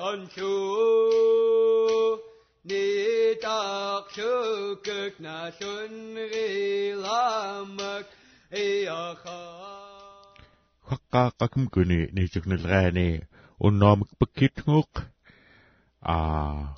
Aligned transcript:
con 0.00 0.26
chúa, 0.36 2.16
ni 2.64 2.84
tạc 3.42 4.04
sư 4.16 4.74
cực 4.84 5.20
na 5.20 5.50
xuân 5.60 6.14
ri 6.32 6.92
la 6.92 7.62
mật 7.78 8.06
i 8.50 8.84
a 8.84 9.14
kha. 9.24 9.40
Khakka 10.88 11.30
kakum 11.38 11.66
kuni 11.72 11.98
ni 12.12 12.22
chuk 12.32 12.46
nil 12.46 12.62
ra 12.70 12.90
ni 12.90 13.08
unnom 13.66 14.00
pakit 14.18 14.54
nguk 14.66 14.90
a 16.00 16.16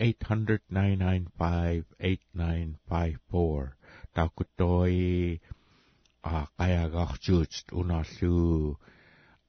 kaya 6.58 6.90
gachut 6.90 7.72
unaslu 7.74 8.78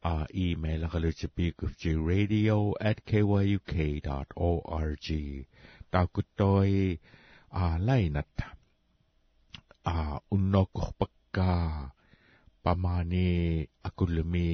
uh, 0.04 0.24
email 0.34 0.84
akalutsipikufji 0.84 1.94
radio 2.08 2.74
at 2.80 3.00
kyuk.org. 3.04 5.06
Takutoy 5.92 6.98
alainata 7.50 8.46
a 9.84 10.18
unokoh 10.34 10.90
pekka 10.98 11.50
pamane 12.62 13.26
akulmi 13.86 14.50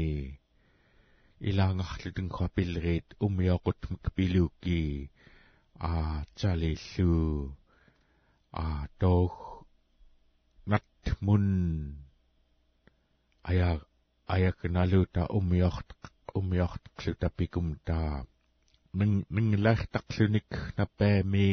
ilangarlutun 1.49 2.29
khapilrit 2.37 3.07
umioqutmik 3.25 4.05
piluki 4.15 4.83
a 5.91 5.93
chalillu 6.39 7.13
a 8.65 8.67
toh 9.01 9.33
natmun 10.71 11.47
aya 13.51 13.69
ayaknaluta 14.35 15.23
umiort 15.39 15.89
umiortqluta 16.39 17.29
pikumta 17.37 17.99
ning 18.99 19.15
ninglartaqlunik 19.35 20.51
napami 20.77 21.51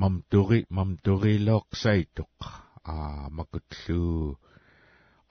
мам 0.00 0.14
тури 0.30 0.60
мам 0.76 0.90
турилоқсайтоқ 1.04 2.36
а 2.94 2.96
макутлу 3.36 4.38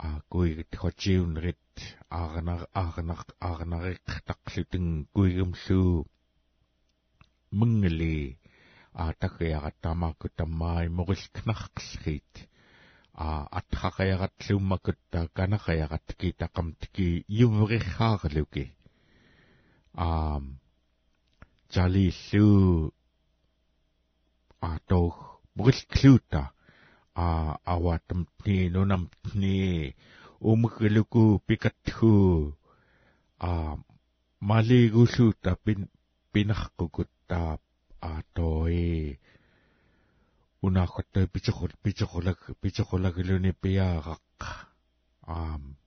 а 0.06 0.08
куигит 0.32 0.72
хотиунрит 0.82 1.68
аарнар 2.10 2.62
аарнар 2.82 3.22
аарнариқтарлутин 3.48 4.88
куигумлуу 5.16 6.08
мунгали 7.58 8.40
аатакиаратаамаакку 9.04 10.28
таммаи 10.40 10.88
морилкнарқллит 10.98 12.34
а 13.14 13.28
атхақаяратлууммакутта 13.60 15.20
канақаяратки 15.38 16.28
тақамтки 16.42 17.24
юверихааралуки 17.46 18.66
а 19.94 20.42
жалиллу 21.74 22.94
атох 24.74 25.16
морилклуута 25.56 26.42
а 27.16 27.28
аватамтни 27.74 28.70
нунамтни 28.70 29.96
умгэлуку 30.40 31.40
пикатху 31.48 32.58
а 33.40 33.78
малигулуута 34.40 35.52
пин 35.64 35.80
пинарқукутта 36.32 37.60
аатои 38.02 39.20
унахоттой 40.62 41.28
пичохул 41.28 41.72
пичохулаг 41.84 42.40
пичохулаглуни 42.62 43.52
пиаарaq 43.62 44.22
аам. 45.22 45.78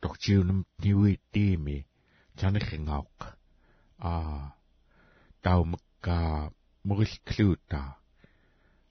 Тохчиунам 0.00 0.60
тиуи 0.80 1.20
тими 1.32 1.86
чанихингаақ 2.38 3.18
а 3.98 4.12
таумакка 6.82 6.88
мурилклуута 6.88 7.96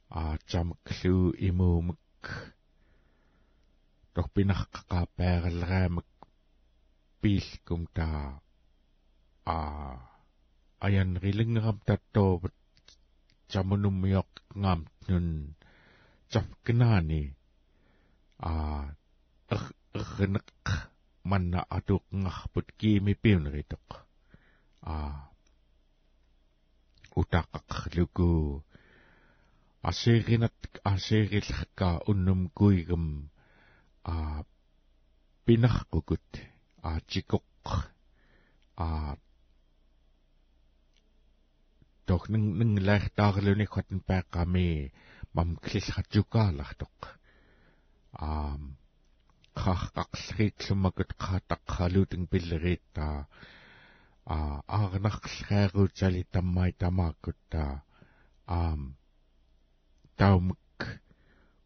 а 0.09 0.37
чамклу 0.47 1.33
имуумак 1.47 2.53
торпинарқақаапаагаллераамак 4.13 6.05
пиилкум 7.21 7.87
таа 7.95 8.41
а 9.45 9.57
аян 10.79 11.17
рилингерам 11.23 11.79
таттооват 11.87 12.55
чамунуммиоқ 13.51 14.31
ngaamtnun 14.61 15.55
чавкнаани 16.31 17.35
а 18.39 18.51
эрнеқ 19.95 20.47
манна 21.29 21.59
атуқнгарпут 21.77 22.67
кими 22.79 23.13
пиунеритоқ 23.23 23.87
а 24.81 24.93
утаққарлуку 27.19 28.29
асееринат 29.89 30.57
асеериллеркаа 30.93 31.95
уннум 32.09 32.41
куигам 32.57 33.05
а 34.13 34.15
пинарқукут 35.45 36.27
аатикоқ 36.89 37.69
а 38.85 38.87
тохнэн 42.07 42.43
нэн 42.59 42.71
лаахтаарлуни 42.87 43.65
хатн 43.73 43.99
пааққами 44.09 44.69
мам 45.35 45.49
клиллхатсукаалартоқ 45.63 46.97
аам 48.29 48.61
қахқақлритсумакут 49.61 51.11
qaataqqalutun 51.23 52.21
pilleriittaa 52.31 53.17
а 54.35 54.37
аарнарлхаагуутсали 54.77 56.21
таммай 56.33 56.71
тамааккутта 56.81 57.63
аам 58.57 58.81
таумк 60.19 60.79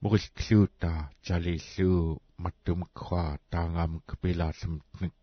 мурилклуута 0.01 0.91
жалиллуу 1.27 2.21
маттумква 2.43 3.23
таангаамк 3.51 4.07
пилааллумтник 4.21 5.19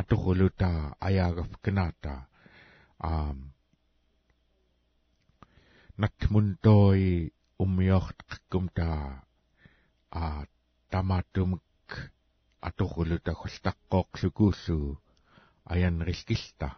аторулута 0.00 0.70
аяагав 1.06 1.50
канаата 1.64 2.14
аам 3.10 3.38
накмунтoi 6.02 7.32
уммиортаққум 7.62 8.66
таа 8.76 9.04
а 10.22 10.24
тамаатумк 10.90 11.88
аторулута 12.68 13.32
холтаққооқлукууллу 13.40 14.80
аянрилкилта 15.64 16.68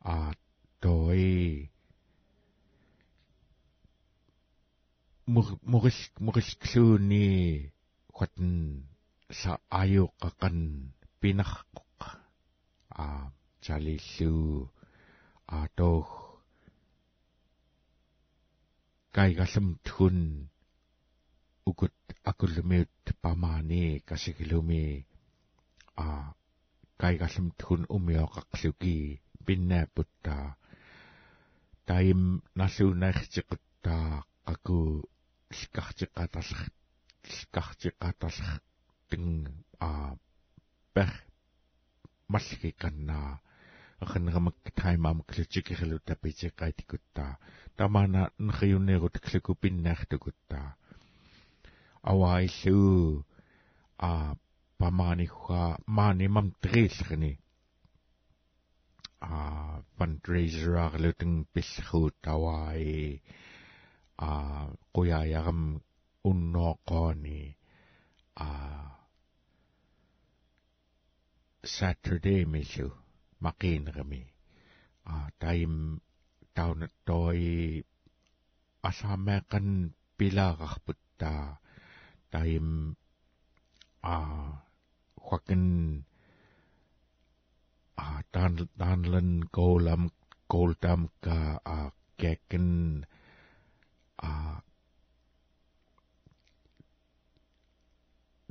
а 0.00 0.34
той 0.80 1.70
мурил 5.26 5.58
мурилклууни 6.24 7.26
хатн 8.18 8.50
са 9.40 9.52
аюоққан 9.80 10.58
пинарқоқ 11.20 12.00
а 13.04 13.06
чалиллуу 13.64 14.70
а 15.46 15.58
тох 15.78 16.08
кайгалам 19.16 19.68
тхун 19.84 20.18
ukut 21.66 21.96
akullumiut 22.30 23.04
pamaani 23.22 23.82
kasigilumi 24.08 24.84
a 26.04 26.06
kaigallam 27.00 27.48
tkhun 27.58 27.82
umioqaqluki 27.96 28.96
pinnaaputta 29.46 30.36
taim 31.88 32.22
nalluunaartiqutta 32.58 33.96
qaku 34.46 34.78
lkartiqatarlar 35.58 36.64
lkartiqatarlar 37.36 38.60
ting 39.10 39.28
a 39.88 39.90
per 40.94 41.10
malki 42.32 42.70
kannaa 42.82 43.30
aqaneramak 44.04 44.56
taimamak 44.78 45.28
lutikirlu 45.36 45.98
tapitiqaitikutta 46.08 47.24
tamana 47.76 48.22
nriunerut 48.46 49.16
kluku 49.24 49.52
pinnaartukutta 49.62 50.58
awailu 52.10 52.80
a 54.08 54.12
pamaniha 54.78 55.62
mani 55.96 56.26
mam 56.34 56.48
trilrni 56.62 57.32
a 59.20 59.36
fundraiser 59.96 60.74
ar 60.84 60.94
luting 61.02 61.36
pillhu 61.52 62.02
tawai 62.24 62.86
a 64.28 64.30
qoyayaram 64.94 65.62
unnoqoni 66.30 67.40
a 68.46 68.50
saturday 71.76 72.42
milu 72.52 72.88
maqinrami 73.44 74.22
a 75.12 75.14
taim 75.40 75.74
taunat 76.56 76.92
toi 77.08 77.42
asaameqan 78.88 79.68
pilararput 80.18 81.00
ta 81.20 81.34
taim 82.32 82.68
a 84.14 84.16
hwakin 85.26 85.64
a 88.04 88.22
dan 88.32 88.52
danlan 88.78 89.30
golam 89.56 90.02
goldam 90.48 91.02
ka 91.24 91.38
a 91.76 91.78
geken 92.20 92.68
a 94.28 94.32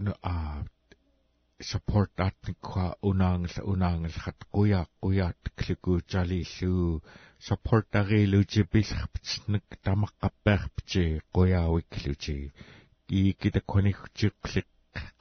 no 0.04 0.14
a 0.24 0.36
support 1.62 2.12
at 2.20 2.36
kwa 2.62 2.88
unang 3.10 3.48
sa 3.48 3.62
unang 3.64 4.10
sa 4.12 4.32
kuya 4.54 4.82
kuya 5.02 5.28
kliku 5.58 5.94
jali 6.12 6.44
su 6.44 7.00
support 7.40 7.88
ari 7.96 8.22
lu 8.32 8.44
jibil 8.52 8.84
khptsnik 9.00 9.66
tamak 9.84 10.14
kapper 10.22 10.62
pche 10.76 11.06
kuya 11.34 11.62
wikluchi 11.74 12.40
i 13.20 13.22
kita 13.40 13.60
konikuchiklik 13.72 14.68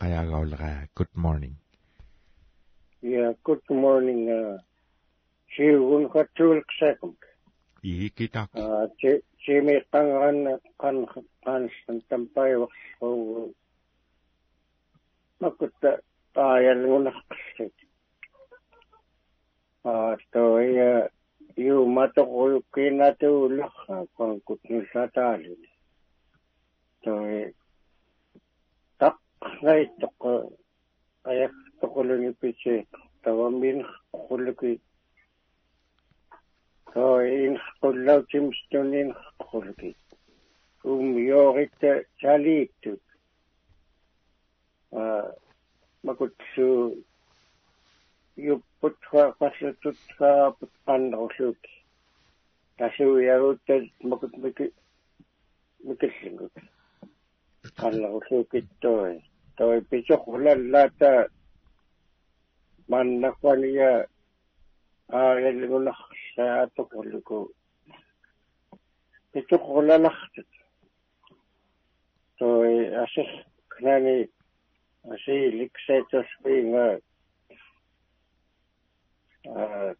Ayagaulra, 0.01 0.89
good 0.95 1.11
morning. 1.15 1.57
Yeah, 3.03 3.33
good 3.45 3.63
morning. 3.71 4.31
Uh, 4.31 4.59
Siun 5.55 6.11
katulk 6.11 6.67
second. 6.81 7.15
Iikitak. 7.85 8.51
Jimmy 9.45 9.77
Tangan 9.93 10.57
kan 10.81 11.05
kan 11.45 11.69
sampai 12.09 12.57
waktu 12.57 13.13
makut 15.37 15.73
tayan 16.33 16.81
ngunak 16.89 17.15
sit. 17.55 17.77
Ah, 19.85 20.17
to 20.33 20.65
ya 20.65 21.13
yu 21.61 21.85
matok 21.85 22.25
uyukin 22.25 23.05
na 23.05 23.13
tu 23.21 23.53
lakha 23.53 24.09
kung 24.17 24.41
kutnisa 24.49 25.13
tali. 25.13 25.55
To 27.05 27.21
ya 27.29 27.53
ngai 29.63 29.83
tok 30.01 30.21
ayak 31.31 31.53
tokoloni 31.81 32.31
piche 32.41 32.75
tawamin 33.23 33.79
khuluki 34.13 34.73
to 36.93 37.05
in 37.21 37.55
khullau 37.81 38.21
chimstonin 38.31 39.09
khuluki 39.47 39.91
um 40.85 41.17
yorit 41.29 41.81
chalitu 42.21 42.93
ah 45.01 45.29
makutsu 46.05 46.67
yuputwa 48.37 49.23
pasututwa 49.39 50.31
putpanruluki 50.59 51.75
توي 59.57 59.81
بيشو 59.81 60.17
خلال 60.17 60.73
لا 60.73 60.91
تا 61.01 61.29
من 62.89 63.21
نقوانيا 63.21 64.07
آه 65.13 65.35
يلي 65.39 65.67
منخ 65.67 65.99
ساعتك 66.37 66.95
آه، 66.95 66.97
ولكو 66.97 67.53
بيشو 69.35 69.59
خلال 69.59 70.07
اختت 70.07 70.47
توي 72.39 73.05
أسيح 73.05 73.47
كناني 73.79 74.31
أسي 75.05 75.49
لكسيتو 75.51 76.23
سبيما 76.39 77.01
آه 79.47 79.95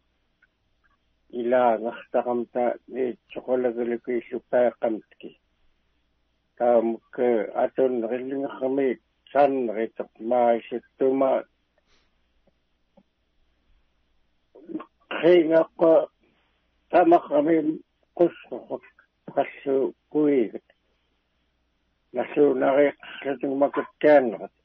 إلا 1.33 1.77
نختقمتا 1.77 2.75
لتشغلغلكي 2.87 4.21
شباقمتكي 4.21 5.39
تامك 6.57 7.19
أتون 7.19 8.05
غلين 8.05 8.47
خميت 8.47 9.01
куигат 20.11 20.67
нассуунариққлатугмаккааннерат 22.15 24.55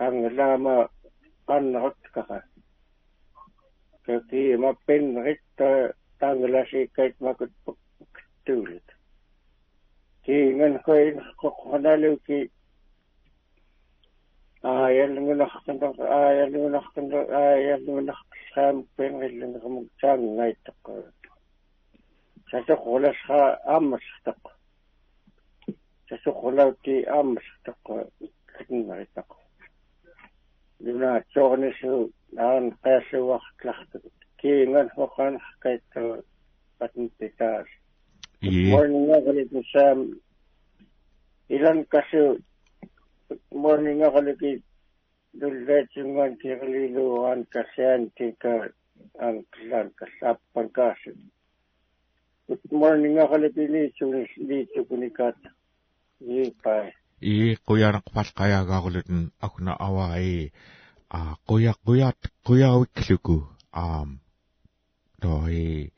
anglama 0.06 0.76
qannaqutkaqa 1.48 2.38
kaki 4.06 4.42
mappin 4.62 5.04
ritta 5.26 5.70
tanglasikkait 6.20 7.14
makut 7.24 7.52
tuulit 8.44 8.88
kiingan 10.24 10.74
koin 10.86 11.16
qoqonaluki 11.40 12.40
аяллугунаркана 14.62 15.88
аяллугунаркана 16.20 17.18
аяллугунарсаам 17.42 18.76
пенгиллунермук 18.96 19.86
таангайттаққа 20.00 20.92
сасоқуласха 22.50 23.40
ааммассартақ 23.74 24.42
сасоқулаути 26.08 26.94
ааммассартақ 27.16 27.82
иккатиннаритақ 28.26 29.30
луна 30.84 31.12
чорнису 31.32 32.12
наан 32.32 32.64
қассуарлартак 32.84 34.02
киинган 34.40 34.88
хоқан 34.96 35.34
кайтта 35.64 36.22
патн 36.78 37.06
питаас 37.18 37.68
и 38.40 38.70
морнингагалит 38.72 39.50
саам 39.72 40.00
илан 41.48 41.84
касу 41.84 42.38
morningaqalaki 43.62 44.52
dulleetsungan 45.40 46.32
tiqliluugaan 46.40 47.40
kassian 47.52 48.02
tika 48.16 48.54
anklaan 52.50 52.58
kallaappan 52.58 52.58
kaasi 52.58 52.68
good 52.68 52.80
morningaqalaki 52.80 53.72
liitsunis 53.72 54.30
liitsukunikaat 54.48 55.36
yiipai 56.20 56.92
и 57.20 57.56
куянакпал 57.66 58.28
каяагаагулутун 58.34 59.32
акуна 59.40 59.76
аваи 59.78 60.52
а 61.08 61.36
куя 61.46 61.74
куят 61.84 62.18
куяавикклуку 62.44 63.48
аам. 63.72 64.20
Той 65.20 65.92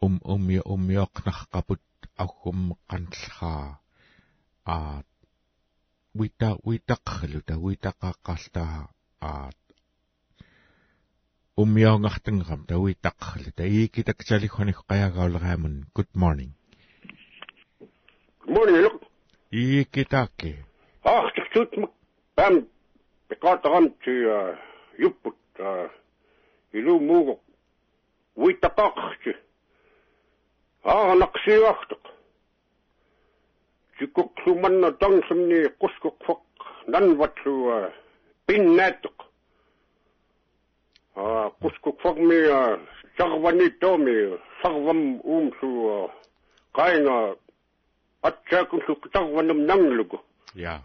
ум 0.00 0.20
умми 0.24 0.60
уммиоқнарқапут 0.64 1.80
аггум 2.16 2.76
қантлха 2.88 3.78
а 4.64 5.02
wita 6.14 6.56
witaqlu 6.64 7.40
ta 7.46 7.54
witaqaqqalta 7.56 8.88
a 11.56 11.62
ummiaungartangam 11.62 12.66
ta 12.68 12.74
witaqlu 12.78 13.50
ta 13.56 13.64
ikitakchalikhoniq 13.64 14.78
qayagaulraamun 14.88 15.74
good 15.94 16.12
morning 16.14 16.52
Good 18.40 18.54
morning, 18.56 18.76
look. 18.82 19.02
ikitake 19.50 20.64
Ach, 21.02 21.30
ik 21.34 21.52
doet 21.52 21.76
me. 21.76 21.88
Bam. 22.34 22.68
Ik 23.28 23.38
ga 23.40 23.58
eran 23.62 23.94
te 24.02 24.10
uh, 24.10 24.58
jupput. 24.98 25.36
Uh, 25.60 25.88
ilu 26.70 27.00
mugo. 27.00 27.40
Wita 28.34 28.68
kakje. 28.68 29.36
Ah, 30.82 31.14
naksiachtig. 31.14 32.06
Jikuk 41.16 41.56
sumanna 41.56 41.56
dangsamni 41.60 41.66
kuskuk 41.66 42.00
fok. 42.00 42.18
Nan 42.18 42.60
wat 42.66 42.76
su 42.76 42.76
uh, 42.76 42.76
pinnetuk. 42.76 42.76
Ah, 42.76 42.76
kuskuk 42.76 42.76
fok 42.76 42.76
mi 42.76 42.76
uh, 42.76 42.78
sagvani 43.16 43.70
to 43.80 43.98
mi. 43.98 44.38
Sagvam 44.62 45.20
um 45.24 45.50
su 45.60 45.66
uh, 45.66 46.10
kainga. 46.74 47.34
Atchakun 48.22 48.80
su 48.86 48.94
sagvanam 49.12 49.66
nanglugu. 49.66 50.18
ja 50.54 50.82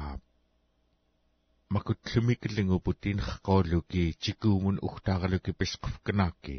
макутлумикиллингупут 1.74 3.00
инеққоолуки 3.10 4.02
тикуумун 4.22 4.76
ухтааралуки 4.86 5.52
писқуфканаакки 5.60 6.56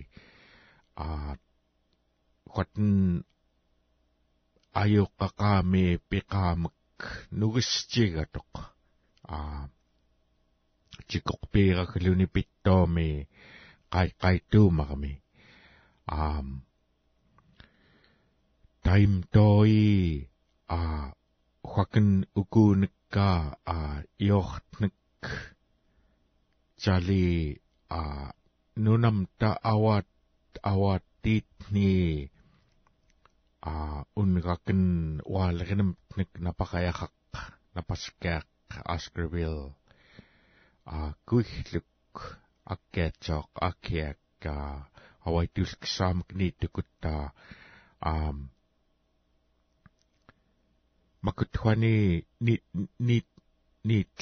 а 0.95 1.37
хатн 2.55 3.23
ayuqqaqami 4.81 5.85
piqamak 6.09 6.77
nugisjigatuq 7.39 8.53
a 9.35 9.37
jikoqpiiraqluni 11.09 12.25
pittuumi 12.33 13.09
qaiqaituumarmi 13.93 15.13
a 16.17 16.19
taimtoi 18.83 19.79
a 20.77 20.79
huakin 21.71 22.09
ukuunikka 22.41 23.27
a 23.75 23.77
iortnik 24.27 24.99
jali 26.83 27.27
a 27.99 28.01
nunamta 28.83 29.49
awat 29.73 30.09
awatitni 30.71 31.91
awat 33.65 34.03
tit 34.07 34.13
ni 34.15 34.19
a 34.19 34.19
unrakan 34.21 34.81
walrinam 35.25 35.95
nik 36.17 36.29
napakayakak 36.39 37.13
napaskak 37.75 38.47
askerville 38.85 39.75
a 40.85 41.13
kuihluk 41.27 42.15
аккаатсооқ 42.73 43.49
аккиакка 43.69 44.55
авайтулксаамак 45.25 46.29
нииттукутта 46.39 47.13
аам 48.01 48.37
макутхуани 51.25 52.25
ни 52.45 52.55
ни 52.99 53.17
нит 53.83 54.17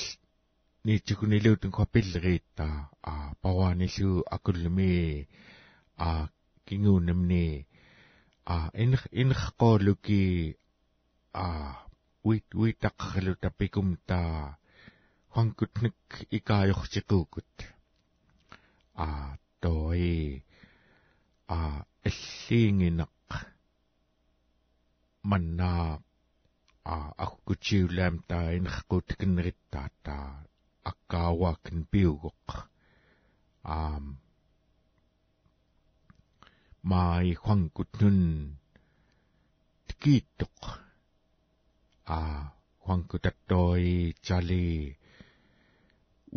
нитсукунилуутун 0.85 1.71
копиллериитта 1.71 2.89
а 3.03 3.33
павааниллу 3.41 4.23
акуллуми 4.35 5.27
а 5.97 6.29
кингуунамни 6.65 7.67
а 8.51 8.53
инх 8.83 9.03
инхqooluki 9.21 10.23
а 11.43 11.47
уит 12.27 12.47
уитаққалу 12.59 13.33
тапикум 13.43 13.89
таа 14.09 14.57
хуанкутник 15.33 15.99
икаajortiquukut 16.37 17.53
а 19.05 19.07
той 19.63 20.05
а 21.55 21.59
аллиингинеқ 22.07 23.27
маннаа 25.29 25.87
а 26.93 26.95
аккутиулаам 27.25 28.15
таа 28.29 28.47
инерқутикиннериттаа 28.57 29.87
таа 30.05 30.27
аккааваакин 30.89 31.79
пиугоқ. 31.91 32.49
Аам 33.75 34.05
маи 36.89 37.33
хуангутнун 37.41 38.19
тикииттоқ 39.87 40.59
а 42.17 42.19
хуангутаттoi 42.83 44.15
чали 44.25 44.97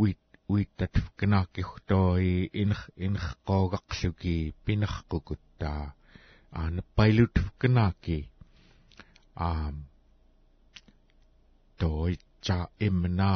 уит 0.00 0.20
уиттат 0.52 0.94
канаакихтoi 1.18 2.28
инер 2.60 2.80
инерқоогақлуки 3.06 4.36
пинерқукуттаа 4.64 5.82
аана 6.58 6.82
пайлут 6.96 7.34
канааки 7.60 8.18
аам 9.48 9.76
toi 11.78 12.12
cha 12.44 12.58
imna 12.86 13.32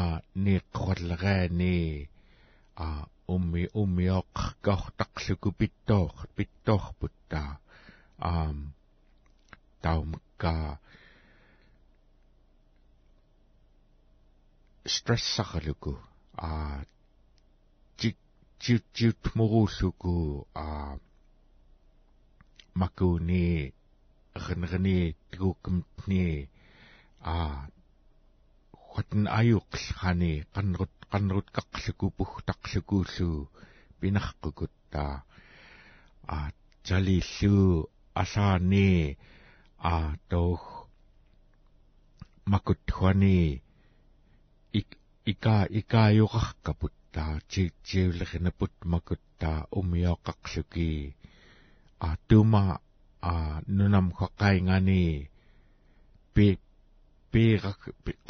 qwalgani 2.78 2.86
a 2.86 3.06
ummi 3.34 3.62
ummi 3.74 4.06
oq 4.20 4.36
qohtaqluku 4.64 5.48
pittoq 5.58 6.14
pittoq 6.36 6.84
putta 6.98 7.42
am 8.18 8.58
taumka 9.82 10.54
stressaqaluku 14.94 15.92
a 16.48 16.50
chik 17.98 18.16
chik 18.62 18.82
chik 18.96 19.20
murulluku 19.36 20.46
a 20.54 20.66
makuni 22.80 23.72
rnrni 24.44 24.98
tigukumtni 25.30 26.26
a 27.34 27.36
хатн 28.90 29.22
аюқлхани 29.38 30.32
qanrut 31.10 31.46
qanrut 31.46 31.48
qaqluku 31.56 32.06
puhtaqlukuullu 32.16 33.30
pinarqukuttaa 34.00 35.14
а 36.36 36.38
жалиллу 36.86 37.56
асаани 38.22 39.16
а 39.92 39.94
тох 40.30 40.62
макутхуани 42.52 43.40
ик 44.78 44.88
ика 45.32 45.56
икааюқаркапутtaa 45.80 47.34
чи 47.50 47.62
чиулеринапут 47.86 48.74
макутtaa 48.92 49.58
умиоқақлуки 49.78 50.90
а 52.06 52.10
тума 52.28 52.64
а 53.30 53.34
нунам 53.76 54.06
хақаингани 54.18 55.04
пи 56.34 56.46
пиирак 57.30 57.80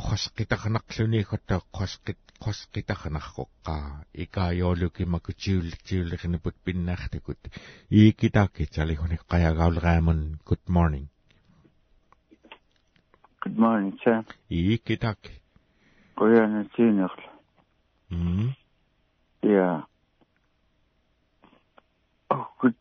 қосқитарнарлуни 0.06 1.22
хотта 1.30 1.56
қосқит 1.76 2.18
қосқитарнарқоққаа 2.44 4.04
икаайоолуки 4.14 5.04
макутиуллитиуллеринапут 5.14 6.56
пиннаартакут 6.64 7.40
иикитааки 7.90 8.64
талихуник 8.74 9.22
қаягаулераамун 9.32 10.38
good 10.48 10.64
morning. 10.68 11.06
Good 13.42 13.56
morning 13.64 13.92
sir. 14.04 14.24
Иикитааки 14.48 15.32
кояна 16.14 16.64
тинерл 16.76 17.20
м? 18.10 18.54
Я. 19.42 19.86
Охгут 22.28 22.76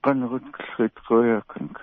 канрут 0.00 0.44
кэлхит 0.52 0.94
кояканг 1.08 1.80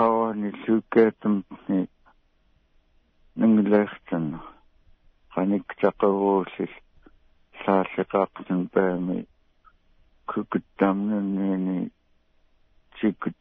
qawani 0.00 0.50
нангилаахтанна 3.40 4.38
qaниктақавууллил 5.34 6.74
сааллеқаақтун 7.60 8.62
паами 8.74 9.18
кукуттаамнанниини 10.30 11.78
чикут 12.96 13.40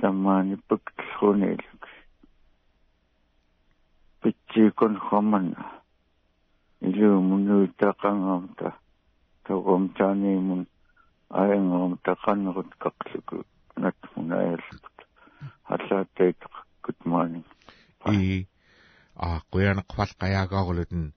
тамаани 0.00 0.56
пактхунеэлук 0.68 1.84
питчикон 4.20 4.94
хомана 5.06 5.60
илуумунуутақангамта 6.88 8.68
тогом 9.46 9.82
таанимун 9.98 10.62
аянгаам 11.30 11.92
тақаннерут 12.06 12.70
қақлуку 12.82 13.36
натмунааллут 13.76 14.95
халлааттайт 15.68 16.38
good 16.84 17.00
morning. 17.04 17.44
И 18.12 18.46
а 19.16 19.40
куянеқвал 19.50 20.10
қаяагаагулутэн 20.22 21.12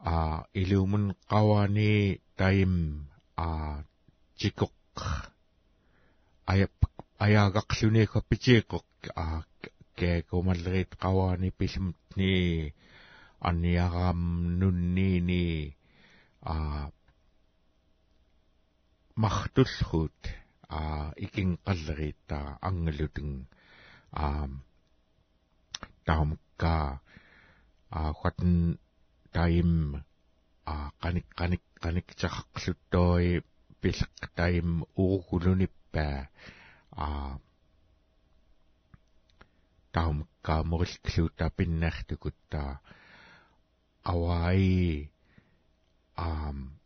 а 0.00 0.44
илуумун 0.54 1.14
қавани 1.30 2.20
таим 2.36 3.06
а 3.36 3.84
чикоқ 4.38 4.74
ая 6.46 6.68
аяагақлунеқа 7.24 8.18
питиеқоқ 8.30 8.88
а 9.14 9.44
ке 9.96 10.22
комаллерит 10.30 10.90
қавани 11.02 11.50
пилмтни 11.58 12.74
анниарам 13.38 14.58
нуннини 14.58 15.76
а 16.40 16.90
мартуллуут 19.14 20.20
а 20.68 21.12
икин 21.16 21.58
қаллерииттаа 21.66 22.58
ангалутун 22.60 23.46
а 24.12 24.48
таамка. 26.04 27.00
А 27.90 28.12
хатн 28.14 28.74
таим. 29.32 30.04
А 30.64 30.90
каник 31.00 31.26
каник 31.34 31.62
каник 31.80 32.14
чахлуттoi 32.14 33.42
пилк 33.80 34.30
таим. 34.34 34.86
Уугулуниппаа 34.94 36.28
а. 36.90 37.38
Таамка 39.92 40.62
морилклуута 40.64 41.50
пиннаартукутта 41.56 42.80
аваи 44.04 45.10
ам 46.16 46.78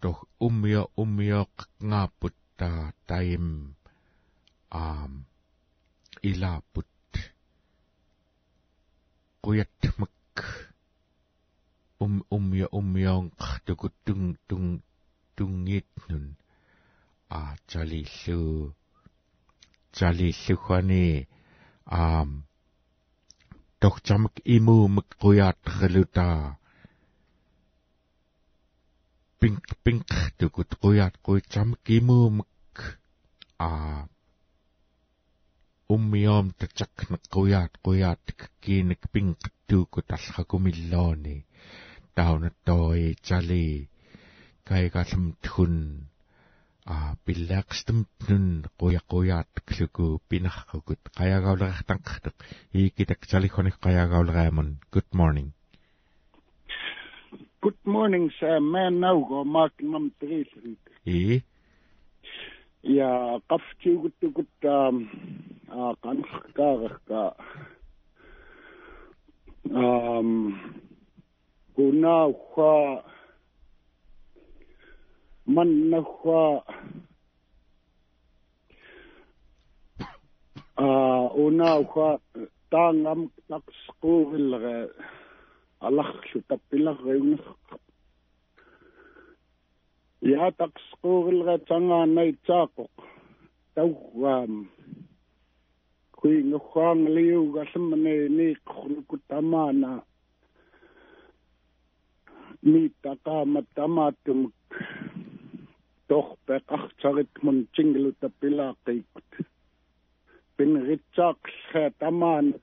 doch 0.00 0.20
um 0.44 0.54
mir 0.60 0.84
um 1.00 1.10
mir 1.16 1.46
nga 1.88 2.02
putta 2.18 2.70
taim 3.08 3.46
aam 4.70 5.12
ila 6.30 6.52
put 6.72 6.90
kuyat 9.42 9.82
mak 10.00 10.36
um 12.04 12.14
um 12.34 12.46
ya 12.60 12.66
um 12.78 12.90
yong 13.04 13.26
tukut 13.66 13.94
tung 14.06 14.26
tung 14.48 14.68
tungit 15.36 15.88
nun 16.08 16.26
a 17.38 17.40
chali 17.70 18.02
lu 18.20 18.40
chali 19.96 20.28
lu 20.42 20.54
khani 20.64 21.06
aam 22.00 22.30
doch 23.80 23.96
chamak 24.06 24.36
imu 24.54 24.76
mak 24.96 25.08
kuyat 25.20 25.58
khaluta 25.76 26.28
пинк 29.40 29.66
пинк 29.84 30.08
tukut 30.38 30.70
quyaat 30.82 31.14
quitsamk 31.24 31.84
imuumk 31.98 32.76
а 33.68 33.70
уммиом 35.94 36.46
тачакнеq 36.58 37.24
quyaat 37.34 37.72
quyaat 37.84 38.24
kiinik 38.62 39.02
pink 39.12 39.40
tuukut 39.68 40.08
аллакумиллоони 40.16 41.36
таунаттoi 42.16 43.02
чали 43.26 43.66
кайгалм 44.68 45.24
тхун 45.44 45.76
а 46.94 46.96
пиллаақстэмтнун 47.24 48.46
қуяқуяат 48.80 49.52
клуку 49.68 50.06
пинарқукут 50.28 51.02
қаягаулератанқартеқ 51.18 52.36
иикитак 52.78 53.20
салихоник 53.30 53.76
қаягаулераамун 53.84 54.68
good 54.94 55.10
morning 55.20 55.50
good 57.66 57.84
morning 57.84 58.30
sir. 58.38 58.60
Man 58.60 59.00
now 59.00 59.18
go 59.28 59.42
mark 59.42 59.72
nam 59.82 60.12
трисрит 60.20 60.78
и 61.04 61.42
я 62.84 63.40
қафтиугуттукут 63.48 64.46
а 64.62 65.94
qanqaaqarqa 66.04 67.34
um 69.64 70.30
kunauha 71.74 73.02
mannauha 75.54 76.62
a 80.76 80.86
unauha 81.44 82.20
taangam 82.70 83.20
taqsquuvillere 83.48 84.78
аларлу 85.80 86.40
таппиларриунерқа 86.48 87.76
я 90.22 90.50
тaqsquuvillere 90.58 91.56
тангааннаитсаақоқ 91.68 92.94
таугаам 93.74 94.54
kuingukhuangliugallamane 96.18 98.14
niiqqorluku 98.36 99.16
tamaana 99.28 99.90
miittaqaama 102.70 103.60
tamaatumuk 103.76 104.58
torpeqartaritmun 106.08 107.58
tingaluta 107.74 108.28
pilaaqiikut 108.40 109.30
pinritsaaqllha 110.56 111.82
tamaana 112.00 112.54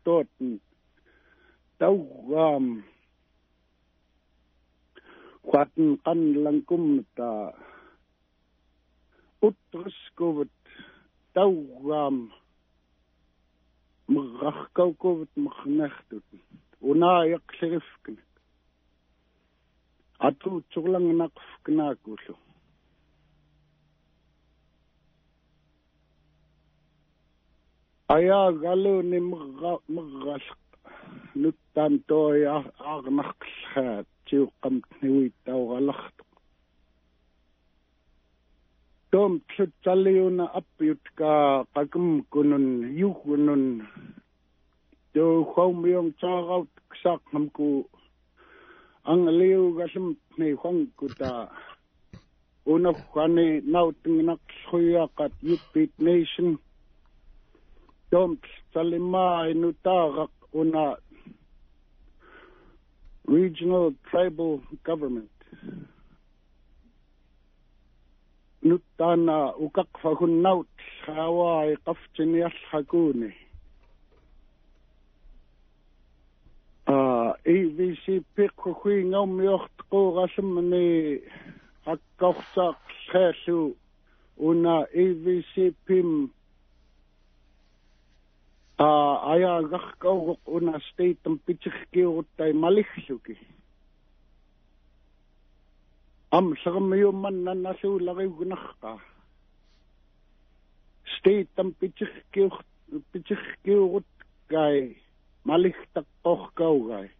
tootn 5.43 5.43
taugaam 5.43 5.49
quatten 5.49 5.97
qanlankumta 6.03 7.53
utriskuvat 9.41 10.49
taugaam 11.34 12.32
мэрраркаукувут 14.08 15.29
мернартут 15.36 16.23
унааяқлерифкна 16.89 18.21
атуутсурлангнақфкнаакулу 20.27 22.36
аяагалуни 28.15 29.19
мерра 29.32 29.73
меррал 29.88 30.41
нуттан 31.36 31.93
тоя 32.08 32.63
аарнарклхаат 32.79 34.08
тиуққамт 34.33 34.87
нуиттаугаларту 35.03 36.25
том 39.11 39.40
тлутсалиуна 39.49 40.44
аппиутка 40.59 41.64
qakam 41.75 42.25
kunun 42.33 42.66
yuhunun 43.01 43.64
то 45.14 45.44
хомион 45.53 46.09
цаагаут 46.21 46.71
ксаақнамку 46.90 47.88
ангалиугаллам 49.12 50.16
ни 50.38 50.49
хонгкута 50.62 51.51
унаффани 52.73 53.49
наутингинақлхуяақат 53.73 55.33
юппит 55.55 55.92
нейшн 55.99 56.49
том 58.11 58.31
салимаа 58.73 59.51
инутаагақ 59.53 60.33
уна 60.61 60.85
regional 63.28 63.94
tribal 64.10 64.62
government. 64.84 65.30
Nuttana 68.64 69.54
hawa 70.02 70.66
hawai 71.06 71.78
kafchini 71.86 72.44
alhaguni. 72.44 73.34
EVCP 77.46 78.40
uh, 78.40 78.50
kukui 78.56 79.06
ngaumioht 79.06 79.72
kuugasimni 79.90 81.20
hakkauksaak 81.86 82.78
lheelu 83.14 83.76
una 84.38 84.88
EVCPm 84.94 86.28
evc 88.73 88.77
pim 88.77 88.87
a 88.87 88.88
ayaagarkaugoq 89.33 90.40
una 90.47 90.81
statem 90.81 91.38
pitirkiuruttai 91.47 92.53
maligluki 92.53 93.37
амлермиумманнанналуулариугнарқа 96.31 99.01
стейтам 101.16 101.73
питсиккиур 101.73 102.64
питсиккиурут 103.12 104.07
кай 104.49 104.97
малихтаққоркаугай 105.44 107.11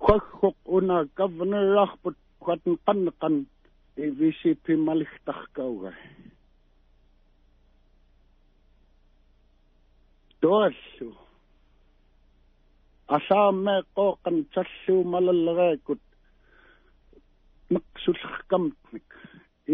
хаххоқ 0.00 0.56
уна 0.64 1.08
гавнерарпут 1.16 2.16
хатн 2.40 2.74
қаннеқан 2.86 3.46
ивсп 3.96 4.68
малихтаркаугай 4.68 5.94
тоаллу 10.45 11.07
асаамме 13.17 13.75
қооқан 13.97 14.35
таллуу 14.53 15.03
малаллераакут 15.13 16.01
мақсуллеркамтник 17.73 19.09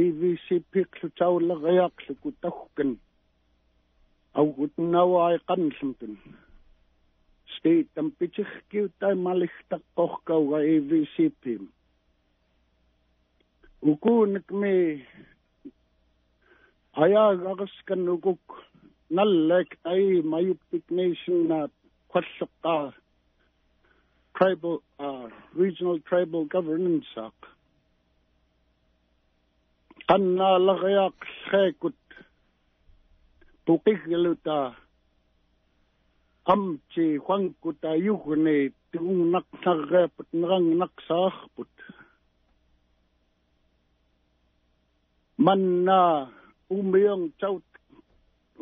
EVCP-клу 0.04 1.10
тауллериаақлуку 1.20 2.32
тахкан 2.44 2.92
аугутнауаи 4.40 5.44
qanlumtun 5.50 6.14
state 7.56 7.92
tampitsikkiuttai 7.96 9.16
malihtaqqorkauga 9.28 10.64
EVCP 10.76 11.44
ukuunik 13.92 14.48
mi 14.62 14.74
ayaagariskan 17.04 18.02
ukuk 18.16 18.46
nallek 19.17 19.69
tai 19.84 20.21
mayuppik 20.32 20.86
nation 21.00 21.39
na 21.52 21.60
qalleqqaa 22.12 22.93
tribal 24.36 24.78
uh, 25.06 25.28
regional 25.62 25.97
tribal 26.10 26.43
governance 26.56 27.12
aq 27.28 27.39
qannaaleriaqlleekut 30.08 32.00
puqigluta 33.65 34.60
amti 36.54 37.06
huankuta 37.26 37.91
yuhni 38.08 38.58
tungnaqnarreeput 38.91 40.30
nerangnaqsaarput 40.39 41.76
manna 45.45 46.02
umiong 46.78 47.26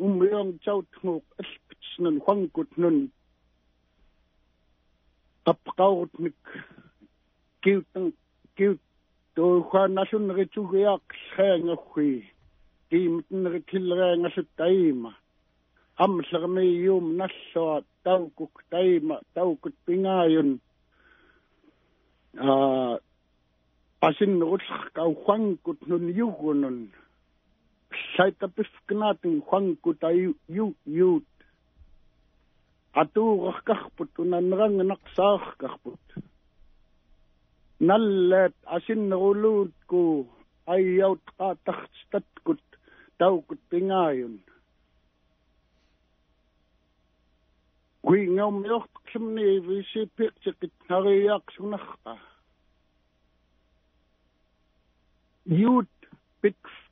umiong 0.00 0.58
taut 0.64 0.88
nguk 1.04 1.24
alpitsnun 1.40 2.16
huankut 2.24 2.70
nun 2.76 3.10
apqaurutnik 5.44 6.40
kiutang 7.62 8.12
kiut 8.56 8.80
туухаанналуннеритугиаақлхаангаггүй 9.34 12.14
киимтнеритиллераангаллут 12.90 14.50
амлермиюум 16.04 17.06
наллуа 17.20 17.76
таукук 18.04 18.54
таима 18.70 19.16
таукут 19.34 19.74
пингааюн 19.86 20.50
аа 22.38 22.98
асиннеруллерка 24.00 25.02
ухангкут 25.12 25.80
нун 25.86 26.08
югунун 26.08 26.90
сайтапифкнаатин 28.16 29.42
хуангкут 29.42 30.04
аю 30.04 30.34
ю 30.48 30.74
ют 30.86 31.26
атууреркарпут 32.92 34.18
унаннерангнақсааркарпут 34.18 36.04
наллаат 37.80 38.54
асиннерулуутку 38.76 40.28
айяут 40.66 41.24
qaatарстаткут 41.38 42.62
таукут 43.18 43.60
пингааюн 43.70 44.40
куингаумиортклумни 48.02 49.46
висипиqtiqit 49.66 50.74
нариаақсунарqa 50.88 52.14
ют 55.46 55.88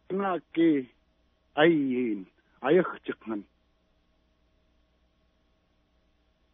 пикс 0.09 0.19
наки 0.19 0.91
айин 1.55 2.27
аягтиqнан 2.61 3.45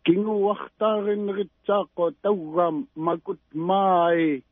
кингуартаариннеритсааққо 0.04 2.10
таугаам 2.22 2.88
макут 2.96 3.40
маи 3.54 4.42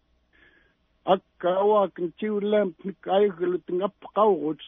аккааваакн 1.05 2.13
тиуллаам 2.19 2.75
ник 2.85 3.07
айгалутин 3.07 3.83
аппақаурут 3.83 4.61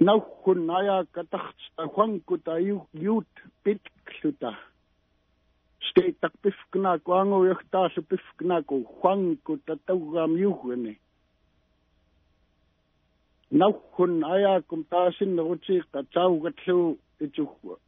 nauhun 0.00 0.70
ajaakataqta 0.78 1.82
huankuta 1.94 2.58
yuut 5.80 5.88
pitkluta 5.88 5.90
steetak 5.90 6.32
pifknaaku 6.42 7.12
angujahtaarlu 7.12 8.02
pifknaaku 8.08 9.00
huankuta 9.02 9.76
taugaam 9.86 10.36
yuhgani 10.36 10.98
nauhun 13.50 14.24
ajaakum 14.24 14.84
taasinnerutiiqqa 14.90 16.04
taugatlu 16.14 16.98
ituhua 17.20 17.78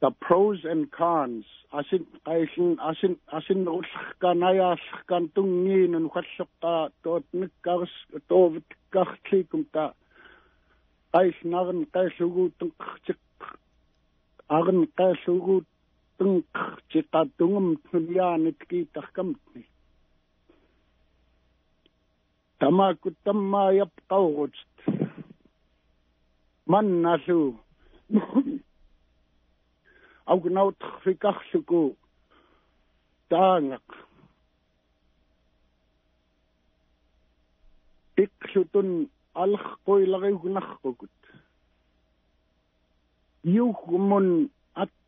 the 0.00 0.10
pros 0.10 0.58
and 0.64 0.90
cons. 0.90 1.44
Asin 1.72 2.06
qailin 2.24 2.78
asin 2.80 3.20
asinnerullarkaan 3.32 4.42
ajaallarkaan 4.42 5.30
tungiinun 5.34 6.10
halloqqaa 6.14 6.90
toot 7.02 7.24
nikkaris 7.32 7.94
toovitkartliikum 8.28 9.64
ta 9.72 9.94
qailnarn 11.12 11.86
qailluguutenqartik 11.94 13.18
arn 14.48 14.86
qailluguutenqartiqatungum 16.18 17.66
tnuliaanit 17.84 18.58
kiitarkamtni 18.68 19.62
tamaakut 22.58 23.16
tammaa 23.24 23.70
yapqaurut 23.72 24.56
mannalu 26.70 27.40
аугнаутэрфикарлуку 30.30 31.80
таангақ 33.30 33.88
иклутун 38.24 38.90
алерқуилариугнаррукут 39.42 41.10
югмун 43.44 44.28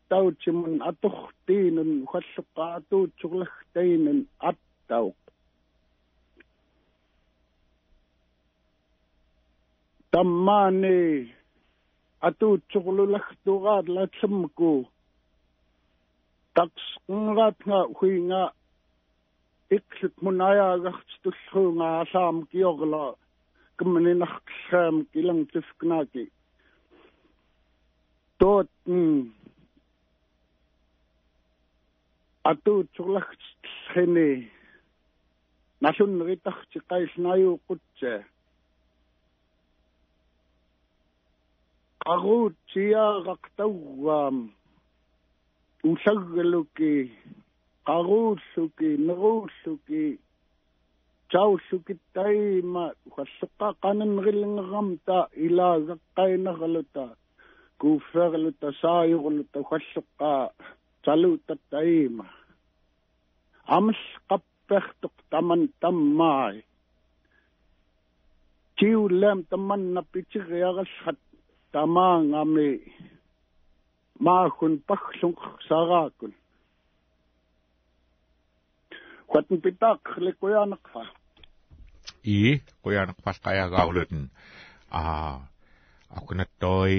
аттаутимун 0.07 0.83
атортиинун 0.83 2.07
халлеққаатуутсурлахтаинун 2.07 4.29
аттауқ 4.39 5.17
таммаани 10.13 11.35
атуутсурлулахтураат 12.21 13.89
лаатламку 13.89 14.89
такснгаатнга 16.55 17.89
хуинга 17.99 18.53
иксут 19.71 20.23
мунаяагартуллуунга 20.23 22.01
асаам 22.03 22.47
киорла 22.47 23.17
кэммининартлаам 23.77 25.07
килангтифкнааки 25.13 26.31
тот 32.47 32.55
ату 32.55 32.75
чурлахтхини 32.95 34.31
налуннеритарти 35.83 36.79
qailnaayuuqqutsa 36.91 38.13
qaruutiaaqaqtaugaam 42.05 44.37
усаггалуки 45.91 46.95
qaruulluki 47.89 48.91
neruulluki 49.07 50.05
taullukittaiima 51.33 52.85
halleqqa 53.17 53.69
qanannerillingeramta 53.83 55.19
ilaagaqqaineraluta 55.47 57.05
kuufferluta 57.81 58.69
saayurluta 58.83 59.59
halleqqa 59.71 60.33
taluutattaiima 61.05 62.27
amal 63.67 63.99
qappertuq 64.29 65.17
taman 65.31 65.69
tammaai 65.81 66.63
tiullam 68.79 69.43
tamanna 69.51 70.03
pitiriarallat 70.13 71.19
tamaangami 71.73 72.71
maahun 74.25 74.75
pahlung 74.89 75.37
saraakun 75.69 76.33
huatn 79.31 79.59
pitak 79.65 80.03
le 80.25 80.31
kuyanaqfa 80.41 81.03
i 82.37 82.63
kuyanaqpas 82.83 83.37
qayagaulutun 83.45 84.23
a 84.91 85.03
akuna 86.17 86.45
toy 86.61 86.97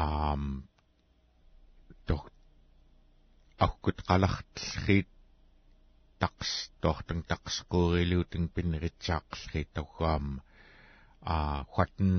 um 0.00 0.42
doch 0.60 0.73
агкут 3.64 3.98
qalartellriit 4.08 5.08
taqs 6.22 6.50
toortang 6.82 7.22
taqsquuriluutang 7.30 8.46
pinneritsaaqqellriit 8.54 9.68
tawwaama 9.76 10.40
aa 11.34 11.58
khatten 11.74 12.12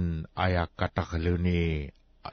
ayakatarluni 0.45 1.62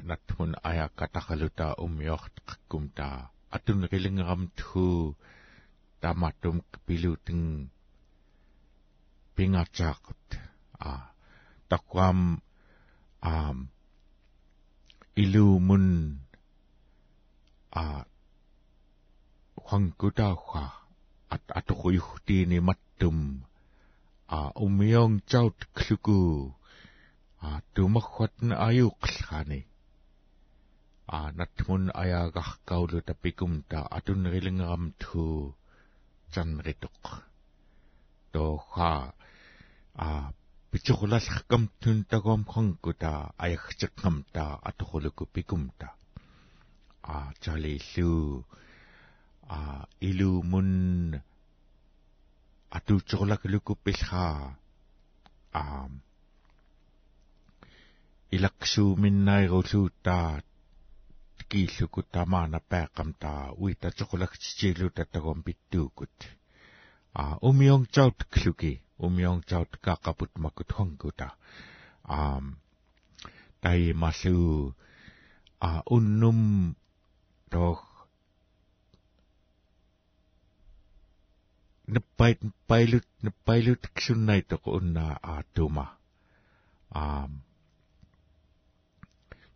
natmun 0.08 0.50
ayakatarluta 0.70 1.66
ummiorteqqakkumta 1.84 3.06
atunrilingramthu 3.56 4.84
tamatum 6.02 6.56
piluutang 6.86 7.44
pingatsaaqut 9.36 10.26
aa 10.88 11.02
taqwaam 11.70 12.20
aam 13.32 13.58
ilumun 15.22 15.86
aa 17.80 18.00
huangkuta 19.64 20.28
hwa 20.42 20.64
at 21.34 21.44
atukuyuhti 21.58 22.36
ni 22.50 22.58
mattum. 22.68 23.18
A 24.38 24.40
umyong 24.64 25.16
chaut 25.30 25.58
kluku 25.76 26.20
a 27.42 27.60
tumakhwat 27.74 28.34
na 28.48 28.54
ayuqlhani 28.68 29.60
a 31.16 31.18
natmun 31.38 31.90
ayagahkaulu 32.02 32.98
tapikumta 33.08 33.78
atunrilingeram 33.96 34.84
thu 35.00 35.24
chanrituq 36.32 37.02
to 38.32 38.44
kha 38.72 38.92
a 40.06 40.08
pichukulalhkam 40.70 41.62
tun 41.80 41.98
tagom 42.10 42.42
khongkuta 42.52 43.12
ayagchakkamta 43.44 44.44
atukhuluku 44.68 45.24
pikumta 45.34 45.88
a 47.14 47.16
chali 49.52 49.60
lu 49.60 49.82
a 49.82 49.86
ilu 50.00 50.42
mun 50.42 50.70
atu 52.70 53.00
chukulakuluku 53.00 53.74
pilha 53.84 54.56
a 55.52 55.88
ilaksu 58.32 58.96
minnai 58.96 59.46
ruluutaat 59.46 60.44
kiilluku 61.48 62.02
tamaana 62.12 62.58
pääqamta 62.70 63.30
uita 63.62 63.88
chokolakchichilu 63.98 64.90
tatagom 64.96 65.42
pittuukut 65.46 66.16
a 67.14 67.22
umiong 67.48 67.86
chaut 67.94 68.18
kluki 68.32 68.72
umiong 68.98 69.40
chaut 69.48 69.72
napait 81.94 82.38
napailut 82.46 83.06
napailut 83.24 83.82
sunnait 84.04 84.48
oku 84.56 84.68
unna 84.78 85.04
aatuma. 85.32 85.86
Aam. 87.02 87.32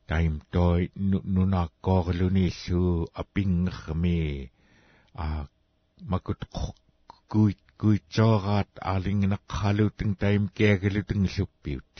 Taim 0.09 0.35
toi 0.53 0.83
nuna 1.35 1.63
korluni 1.85 2.47
su 2.63 2.81
apingermi 3.21 4.21
a 5.25 5.27
makut 6.11 6.41
kuit 7.33 7.61
kuit 7.81 8.05
corat 8.15 8.71
aling 8.93 9.21
nak 9.31 9.45
halu 9.59 9.87
teng 9.99 10.13
taim 10.21 10.43
kegelu 10.57 11.03
teng 11.09 11.25
supiut. 11.35 11.93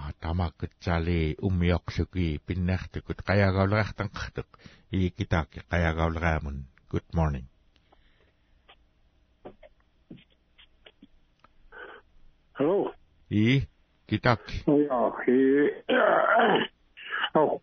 A 0.00 0.02
tama 0.20 0.48
kecali 0.58 1.20
umiok 1.46 1.86
suki 1.96 2.26
pinah 2.46 2.82
tekut 2.92 3.18
kaya 3.26 3.48
gaul 3.54 3.70
rah 3.78 3.90
tang 3.96 4.10
khatuk. 4.18 4.48
Iki 4.94 5.08
kita 5.16 5.40
kaya 5.70 5.90
gaul 5.98 6.14
ramun. 6.24 6.56
Good 6.90 7.08
morning. 7.18 7.53
Auch 12.58 12.92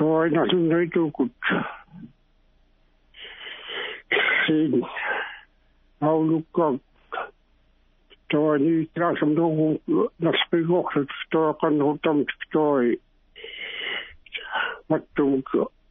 to 0.00 0.16
aina 0.16 0.46
sunnuitukut 0.50 1.32
siin 4.46 4.82
haulukkautta. 6.00 6.88
Tuo 8.30 8.56
niin 8.56 8.90
taasam 8.94 9.34
tuohon 9.34 9.78
naspikoksut, 10.18 11.08
tuo 11.32 11.54
kannutamista 11.54 12.44
toi. 12.52 13.00
Mattum 14.88 15.42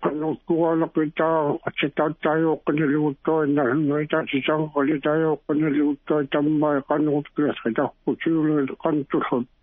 kannut 0.04 0.40
kuollakin 0.46 1.14
taa, 1.18 1.54
se 1.82 1.90
taittaa 1.96 2.38
joukkonen 2.38 2.98
luuttoina, 2.98 3.64
noita 3.64 4.18
se 4.18 4.42
sanko 4.48 4.80
oli 4.80 5.00
taa 5.00 5.16
joukkonen 5.16 5.80
luuttoina, 5.80 6.28
tämä 6.32 6.82
kannut 6.88 7.28
kyllä 7.36 7.54
se 7.64 7.72
tahkut 7.76 8.20
syylleen 8.24 8.68
kantusot. 8.84 9.59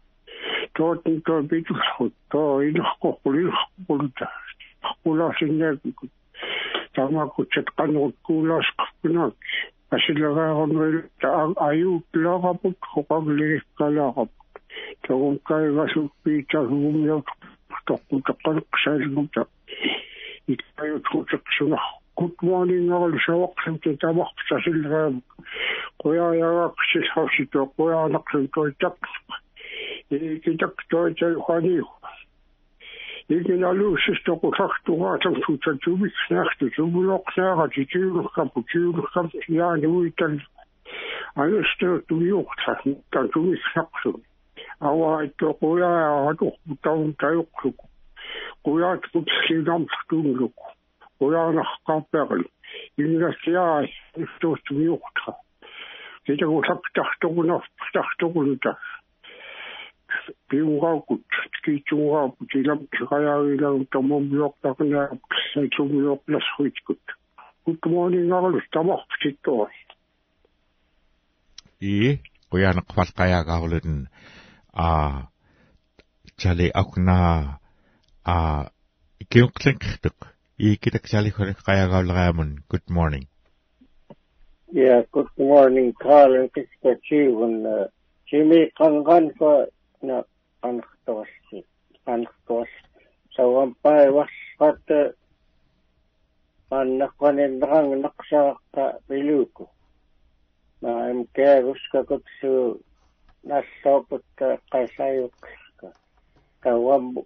Тоотин 0.76 1.20
тоо 1.26 1.42
питулхут 1.50 2.14
тоо 2.30 2.62
илерқоққулилерққулута 2.68 4.26
қулаасиннаакку 5.02 6.04
тамааккутсат 6.94 7.68
қаннууккуулаасқарпунаак 7.78 9.34
асилераарнуил 9.96 10.98
таа 11.20 11.53
аюутлаарапут 11.68 12.78
хоқаглигиккалаарап 12.92 14.32
тогум 15.07 15.38
кайгасук 15.48 16.12
питагумиа 16.22 17.18
тоққутеққалеқсаалгута 17.88 19.42
итаюутсуна 20.53 21.80
good 22.18 22.36
morning 22.42 22.90
all 22.96 23.12
шавақсам 23.26 23.74
те 23.82 23.90
тамарпсасиллераа 24.03 25.09
қуяаяақсилхавсито 26.03 27.61
қуяанақсун 27.76 28.44
тойтақ 28.55 28.96
и 30.11 30.38
китак 30.40 30.74
тойтал 30.88 31.40
хани 31.42 31.80
икен 33.28 33.64
алуусисто 33.64 34.32
қусартугаатам 34.36 35.34
сутатумик 35.44 36.14
снахту 36.26 36.70
сумулоқсаара 36.76 37.68
титиулеркапу 37.74 38.62
тиулеркап 38.70 39.30
яани 39.48 39.86
уитал 39.86 40.38
анусто 41.34 42.02
туйуқта 42.09 42.72
тан 43.11 43.28
тумик 43.30 43.61
сақсу 43.74 44.22
ауаитто 44.80 45.57
қуяаату 45.61 46.52
таун 46.82 47.14
таюқсук 47.14 47.78
kujaat 48.64 49.02
kutsillam 49.12 49.86
tunnuk 50.09 50.54
kujaana 51.18 51.64
kaappeaqal 51.86 52.42
ingassiaa 52.96 53.82
piungaakut 60.51 61.26
kiitsungaaput 61.64 62.55
ilam 62.61 62.80
kiqajaagilagu 62.94 63.84
tamummiortaqinaap 63.92 65.20
kissaitlummiorlasruitkut 65.32 67.05
good 67.64 67.84
morning 67.94 68.32
arlus 68.38 68.66
tamorpitittua 68.76 69.68
i 71.92 71.94
quyaneqvalqajaagaarlun 72.51 74.01
a 74.86 74.88
chali 76.40 76.68
akna 76.82 77.18
a 78.34 78.36
kiuqlengqertuq 79.32 80.18
iikitak 80.66 81.05
chali 81.12 81.30
qajagauleriamun 81.38 82.51
good 82.70 82.88
morning 82.99 83.26
Yeah, 84.72 85.03
good 85.12 85.28
morning, 85.38 85.94
Carl 86.03 86.34
and 86.34 86.51
Kiskachivan. 86.53 87.55
Uh, 87.64 87.86
Jimmy 88.28 88.72
Kangan 88.76 89.30
ko 89.38 89.70
na 90.03 90.14
anhtos. 90.18 90.36
Anhtos. 90.62 91.28
So, 93.36 93.61
ang 93.61 93.76
pai 93.82 94.09
was 94.09 94.32
kat 94.57 94.80
an 96.70 96.98
nakwanin 96.98 97.61
rang 97.61 97.92
naksa 98.00 98.57
ka 98.72 98.96
biluko. 99.09 99.68
Na 100.80 101.11
im 101.11 101.26
kerus 101.36 101.82
ka 101.92 102.00
kutsu 102.09 102.80
nasopot 103.44 104.24
ka 104.38 104.57
kaysayok 104.72 105.36
ka. 105.76 105.88
Kawam 106.62 107.20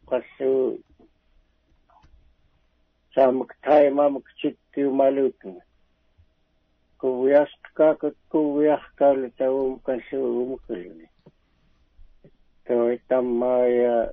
qassu 0.06 0.82
saamak 3.14 3.50
taimamak 3.64 4.26
chikkiumaluutun 4.40 5.62
kuviasqaakut 7.00 8.16
kuviarkaalu 8.28 9.30
tavum 9.38 9.80
kansu 9.80 10.16
umukuluni 10.42 11.06
toi 12.66 12.98
tammaaya 13.08 14.12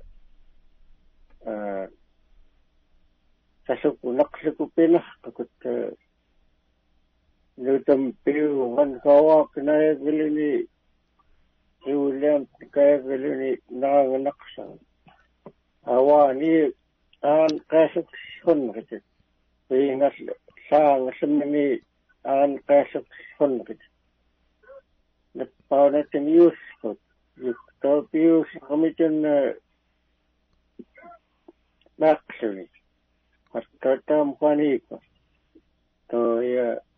sasuku 3.66 4.12
naqsuku 4.12 4.64
pinarqakut 4.76 5.52
nutam 7.56 8.12
piu 8.24 8.76
wan 11.86 12.20
kawa 12.20 12.46
knaya 12.46 12.46
gilini 12.46 12.46
iuliam 12.46 12.46
kaya 12.70 12.98
gilini 12.98 13.58
nang 13.70 14.24
naqsa 14.24 14.64
awa 15.86 16.32
ni 16.34 16.72
an 17.22 17.60
kasuk 17.68 18.08
sunrit 18.42 19.02
pingas 19.68 20.14
sang 20.70 21.10
semni 21.20 21.80
an 22.24 22.58
kasuk 22.68 23.06
sunrit 23.38 23.80
napawna 25.34 26.04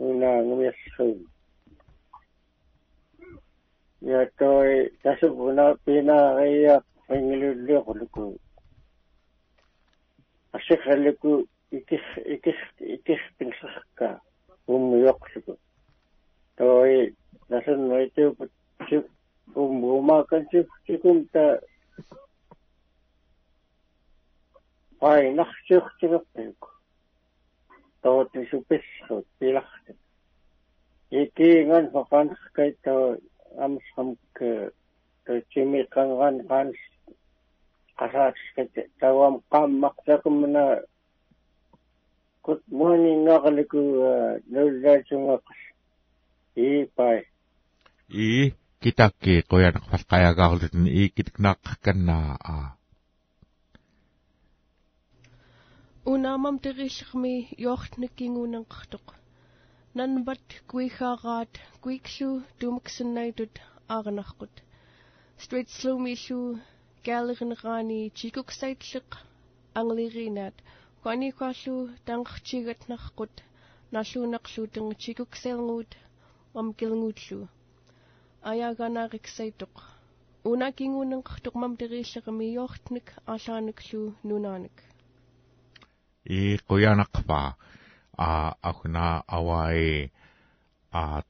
unang 0.01 0.48
umiyasun 0.53 1.18
ya 4.01 4.24
toi 4.38 4.88
kasu 5.03 5.28
una 5.28 5.76
pina 5.84 6.34
kaya 6.36 6.80
pangilulyo 7.07 7.84
ko 7.84 7.92
luku 7.92 8.26
asik 10.57 10.80
luku 10.96 11.44
ikis 11.68 12.07
ikis 12.24 12.61
ikis 12.80 13.22
pinsaka 13.36 14.20
umuyok 14.66 15.20
luku 15.36 15.55
toi 16.57 17.12
nasun 17.53 17.88
mo 17.88 18.01
ito 18.01 18.32
umumakan 19.55 20.48
si 25.01 25.07
sikumta 25.07 25.07
Pai 25.07 25.34
nachsuchtigappilku. 25.34 26.68
Tootin 28.03 28.46
supissut 28.51 29.26
pilahti. 29.38 29.92
Ikiingan 31.11 31.92
fakanskay 31.92 32.72
to 32.84 33.16
amsamk 33.59 34.18
to 35.26 35.32
chimi 35.53 35.84
kangan 35.90 36.46
kans 36.48 36.76
kasatskate 37.98 38.82
tawam 39.01 39.42
kammak 39.51 39.96
takumna 40.07 40.80
good 42.42 42.62
morning 42.70 43.24
ngakaliku 43.24 43.80
nulajungakas. 44.51 45.61
Ipai. 46.57 47.24
i 48.11 48.53
kitakki 56.11 56.18
quyaneqvalqajaagaarlun 56.18 56.18
i 56.18 56.18
kitiknaaqkanna 56.18 56.18
a 56.18 56.18
Unamam 56.18 56.58
terishmi 56.58 57.48
yortnikingunanqartoq. 57.64 59.06
Nanbat 59.94 60.46
kuihaaraat 60.70 61.54
kuiklu 61.82 62.42
tumaksannaitut 62.58 63.54
aaranarqut. 63.88 64.54
Straight 65.38 65.68
slowmislu 65.68 66.58
gaalerineraani 67.04 68.11
chikuksaitlleq 68.18 69.11
anglirinaat 69.74 70.56
kwani 71.02 71.28
kwallu 71.38 71.76
tanqarchigatnarqut 72.06 73.34
nalluunaqlu 73.92 74.62
tengchikukselnguut 74.74 75.92
mamkilnguutlu. 76.54 77.40
Ayaganariksaytoq. 86.27 86.29
Unakingunanqartoq 86.29 86.29
mam 86.29 86.29
terishleqmi 86.29 86.29
yortnik 86.29 86.29
aalaaniklu 86.29 86.29
nunaanik. 86.29 86.29
i 86.29 86.59
quyanaqpa 86.68 87.57
a 88.18 88.55
akuna 88.62 89.25
awai 89.27 90.11
a 90.93 91.23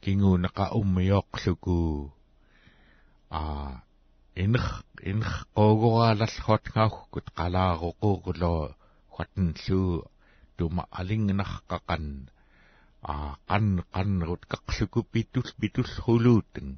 kinguunaqa 0.00 0.64
ummioqluku 0.80 2.12
a 3.30 3.42
инх 4.44 4.66
инх 5.10 5.30
qoogoraalallhuatngaukkut 5.54 7.26
qalaaroquurulo 7.36 8.54
huatenluu 9.14 10.04
tuma 10.56 10.82
alingnaqqaqan 10.90 12.04
а 13.02 13.36
qan 13.48 13.66
qanrut 13.92 14.42
qaqluku 14.50 15.00
pitul 15.12 15.48
pitul 15.60 15.88
huluuten 16.04 16.68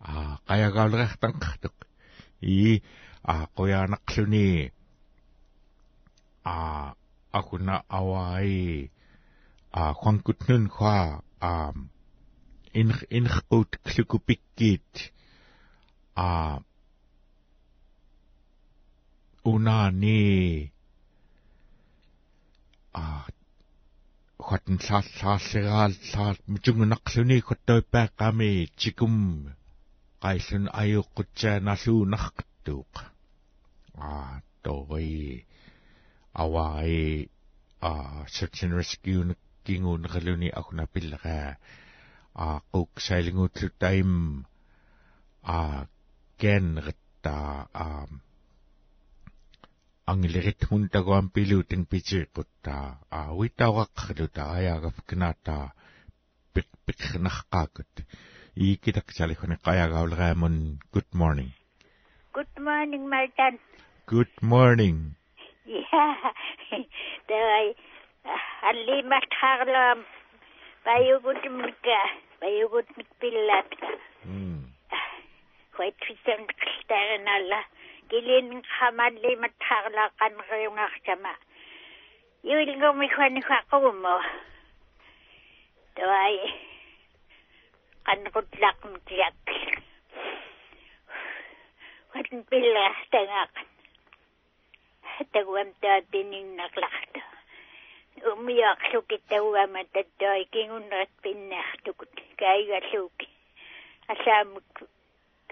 а 0.00 0.12
qayagaaleriartanqartuq 0.48 1.76
i 2.42 2.82
а 3.32 3.34
qoyaanaqluni 3.56 4.48
a 6.44 6.56
akuna 7.38 7.74
awai 7.98 8.90
a 9.80 9.82
kwankutnun 10.00 10.64
kwa 10.74 11.22
a 11.40 11.52
in 12.80 12.90
in 13.16 13.26
gut 13.48 13.70
klukupikit 13.84 15.12
a 16.16 16.28
una 19.44 19.90
ni 19.90 20.20
a 22.94 23.04
хатн 24.52 24.76
сааллаарлераал 24.88 25.92
саал 26.12 26.36
мутунгунақлуни 26.52 27.38
коттоиппааққами 27.48 28.52
тикум 28.80 29.16
qaisun 30.24 30.64
ayuqqutsaanalluunarqattuuq 30.82 32.94
aa 34.08 34.32
tori 34.64 35.16
awai 36.42 36.94
a 37.90 37.92
search 38.34 38.60
and 38.64 38.74
rescue 38.80 39.22
kinguunerluni 39.64 40.48
akuna 40.60 40.84
pillera 40.92 41.40
a 42.44 42.46
quk 42.72 42.90
sailinguutlutaim 43.06 44.12
a 45.56 45.58
genretta 46.40 47.36
a 47.86 47.88
anglerit 50.06 50.62
mun 50.70 50.88
tagoan 50.92 51.30
pilutin 51.34 51.86
pitsiqutta 51.90 52.74
a 53.18 53.20
witawaqluta 53.38 54.42
ayaagafknaata 54.56 55.56
pik 56.54 56.68
piknarqaakut 56.86 57.94
iikitaksalikhuni 58.64 59.56
qayagaulreamun 59.66 60.56
good 60.94 61.10
morning. 61.14 61.50
Good 62.34 62.54
morning, 62.58 63.08
Martin. 63.08 63.60
good 64.06 64.34
morning. 64.42 64.96
Yeah, 65.66 66.16
dai 67.30 67.66
alli 68.70 68.98
matharlam 69.12 69.98
bayugut 70.84 71.42
mika 71.60 72.00
bayugut 78.12 78.44
mikpillat 78.44 78.52
mm 78.52 78.62
kwait 78.62 78.62
fitan 78.62 78.62
kstaranalla 78.62 78.62
gilin 78.62 78.62
khamalli 78.62 79.36
matharla 79.36 80.04
qanriungartama 80.18 81.32
yuilgomi 82.44 83.06
khwani 83.08 83.40
khaqummo 83.48 84.14
dai 85.96 86.36
qanqutlaq 88.06 88.78
mtiak 88.92 89.34
watin 92.14 92.40
pilla 92.48 92.86
tangaq 93.12 93.52
taguam 95.32 95.68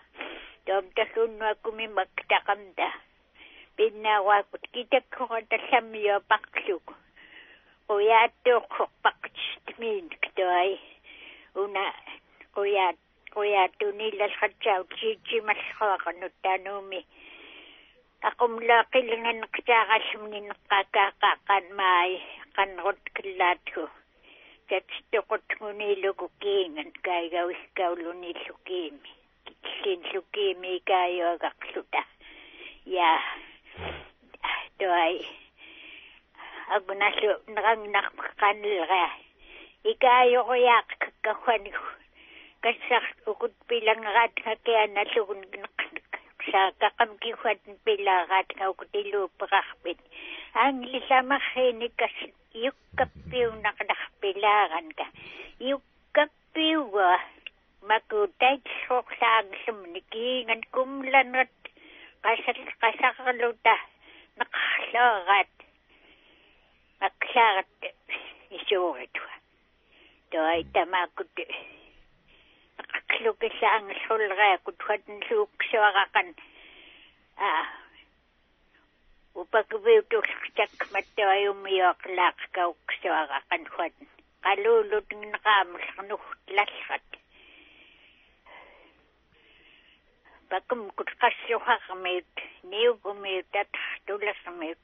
tom 0.66 0.84
talluunnuakkumi 0.96 1.86
maktaqamta 1.98 2.86
pinnaawakut 3.76 4.64
Akum 18.24 18.56
laki 18.64 19.04
lingan 19.04 19.44
kitakas 19.52 20.16
mnin 20.16 20.48
kakakakan 20.72 21.68
may 21.76 22.16
kanrot 22.56 22.96
kilato. 23.12 23.92
Tatstokot 24.68 25.44
ngunilo 25.60 26.16
kukingan 26.16 26.96
kaya 27.04 27.44
wikawluni 27.44 28.32
lukimi. 28.48 29.12
Kitsin 29.44 30.00
lukimi 30.16 30.80
kaya 30.88 31.36
kaksuta. 31.36 32.02
Ya, 32.88 33.20
doay. 34.80 35.20
Ako 36.72 36.96
na 36.96 37.12
so, 37.20 37.36
nakang 37.52 37.84
nakakanilga. 37.92 39.12
Ikayo 39.84 40.40
ko 40.48 40.54
yak 40.56 40.88
kakakwani 40.98 41.68
ko. 41.68 41.84
Kasak 42.64 43.28
ukut 43.28 43.52
pilang 43.68 44.00
rat 44.00 44.32
kakaya 44.40 44.88
na 44.88 45.04
sugun 45.12 45.44
nak 45.60 45.95
saakaqam 46.51 47.11
kihuat 47.22 47.61
pilaaraat 47.84 48.49
ngaukutiluuppeqarpit 48.59 50.01
anglisamarriini 50.64 51.88
kas 52.01 52.16
yukkappiunaqnarpilaaranka 52.64 55.05
yukkappiuga 55.70 57.09
makutaitsorlaanglumni 57.88 60.01
kiingan 60.12 60.62
kumlanrat 60.74 61.55
qasal 62.24 62.59
qasarluta 62.82 63.74
naqarlaarat 73.24 73.42
aklaarat 73.42 73.90
isuuritwa 73.90 74.36
toai 74.36 74.58
tamakut 74.58 74.76
aqlukissaanglulreakut 74.76 74.78
huatn 74.88 75.16
luuksuaraqan 75.30 76.28
a 77.36 77.38
upakuviutullertak 79.34 80.72
mattuajummiuaqlaaqkauksuaraqan 80.92 83.62
huatn 83.76 84.06
qaluulut 84.44 85.08
nneqaamullernuhtlallrat 85.20 87.08
pakum 90.50 90.80
kut 90.96 91.10
qassuharmiut 91.20 92.34
niugumiut 92.70 93.52
atartulasmiut 93.62 94.82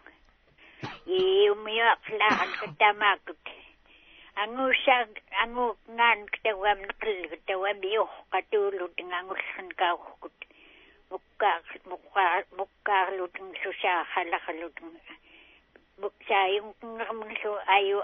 iumiuaqlaaqan 1.06 2.50
katamakut 2.60 3.44
angusa 4.36 4.96
angu 5.42 5.66
ngan 5.96 6.18
ktawam 6.32 6.78
naqil 6.88 7.20
ktawam 7.30 7.78
iuqqatuulut 7.82 8.96
ngangullan 9.08 9.68
kaurkut 9.80 10.38
mukkaar 11.10 11.62
mukkaar 11.90 12.42
mukkaarlutun 12.58 13.48
susaa 13.62 14.04
halaqalutun 14.12 14.92
muksaayung 16.00 16.74
ngamnsu 16.96 17.52
ayu 17.76 17.98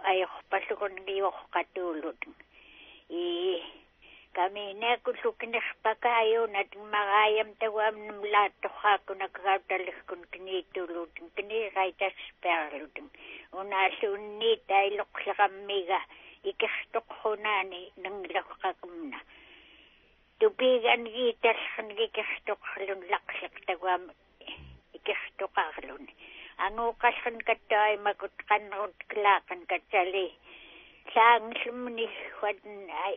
ayuqpallukun 4.37 4.72
iuqqatuulutun 4.72 4.74
i 4.74 4.74
kami 4.74 4.74
na 4.74 4.97
kusukinerpakayo 4.97 6.47
nat 6.47 6.70
magayam 6.93 7.55
tawam 7.61 7.97
namlaatoqaakuna 8.07 9.28
kagautalikun 9.28 10.26
kinitulutun 10.32 11.30
kiniraitasperlutun 11.37 13.11
unasunni 13.53 14.57
tailoqlaqammiga 14.68 16.01
ikertoqhunaani 16.45 17.93
nanglaqakumna 17.97 19.18
tupigan 20.41 21.05
giitalhan 21.05 21.89
gikertoqlun 21.99 23.01
laqliq 23.11 23.55
tawam 23.66 24.03
ikertoqarlun 24.95 26.05
anguqalhan 26.59 27.37
kattaimakut 27.47 28.37
qanrut 28.49 28.99
klaaqan 29.09 29.66
katsali 29.70 30.28
saanglumni 31.14 32.07
huatn 32.41 32.91
ai 32.91 33.16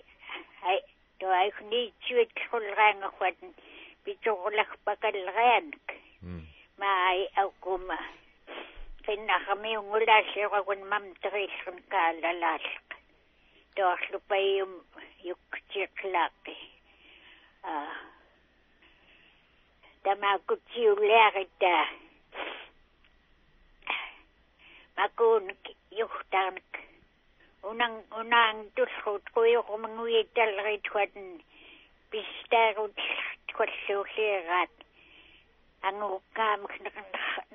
ai 0.63 0.79
to 0.79 0.79
ai 0.79 0.79
ni 0.79 0.98
chuit 1.19 2.31
khulranga 2.49 3.07
huatn 3.19 3.49
pichorlak 4.03 4.71
pakalranak 4.85 5.87
mai 6.79 7.19
aukuma 7.41 7.97
kinnaqami 9.05 9.71
ungulaasiqakun 9.77 10.81
mam 10.91 11.03
terilsun 11.21 11.77
kaalalaalaq 11.91 12.87
toorlupayum 13.75 14.71
yuktiqlaaqi 15.27 16.55
a 17.63 17.73
tamakutsiuliarita 20.03 21.73
makun 24.97 25.43
yuhtarnak 25.99 26.71
unang 27.63 28.03
unang 28.15 28.71
tulhut 28.75 29.23
kuyo 29.35 29.63
kumanguitalrit 29.67 30.85
huatn 30.93 31.27
пистаарут 32.11 32.97
коллуулиераат 33.57 34.73
ангуккаамак 35.87 36.73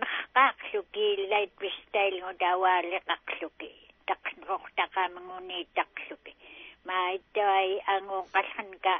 нахqaaqluki 0.00 1.04
illait 1.14 1.52
pistailngu 1.60 2.32
tawaalleqaqluki 2.42 3.70
taqnerortaqaamanguni 4.08 5.58
taqluki 5.76 6.32
maittai 6.86 7.70
anguqallanka 7.94 8.94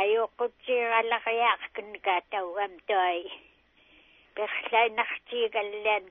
ayuqqutsiiralariaaqkunka 0.00 2.14
tauam 2.32 2.72
toi 2.88 3.20
perlainartiigallaan 4.36 6.04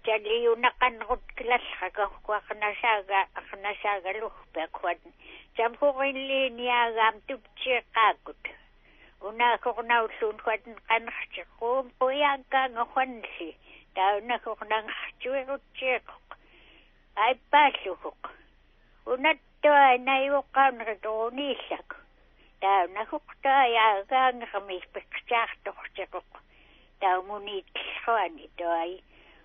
taguamaagaallarnerama 0.00 0.06
талиунаққанрут 0.06 1.24
килаллракоркуақнасаага 1.36 3.18
арнасаагалурпакуат 3.38 5.00
самхуриллиниагаам 5.56 7.16
тупчиэққааккут 7.28 8.42
унаакорнауллуун 9.28 10.38
хуатн 10.44 10.74
қанартиққуум 10.88 11.86
қуяаккаангорханнси 12.00 13.48
таунакорнангартуерутсиэқоқ 13.96 16.26
айппааллухоқ 17.24 18.22
унаттуа 19.12 19.88
наюоққаанеритуунииллак 20.08 21.88
таунахуқтааяагаангерми 22.62 24.78
пикчаартортиқоқ 24.94 26.28
таумуниитллуани 27.00 28.46
туай 28.58 28.92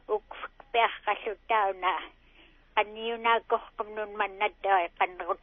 uks 0.07 0.37
perkasu 0.71 1.35
tauna 1.47 2.01
aniuna 2.75 3.39
kohkumnun 3.49 4.11
mannatoi 4.19 4.89
kanrut 4.97 5.41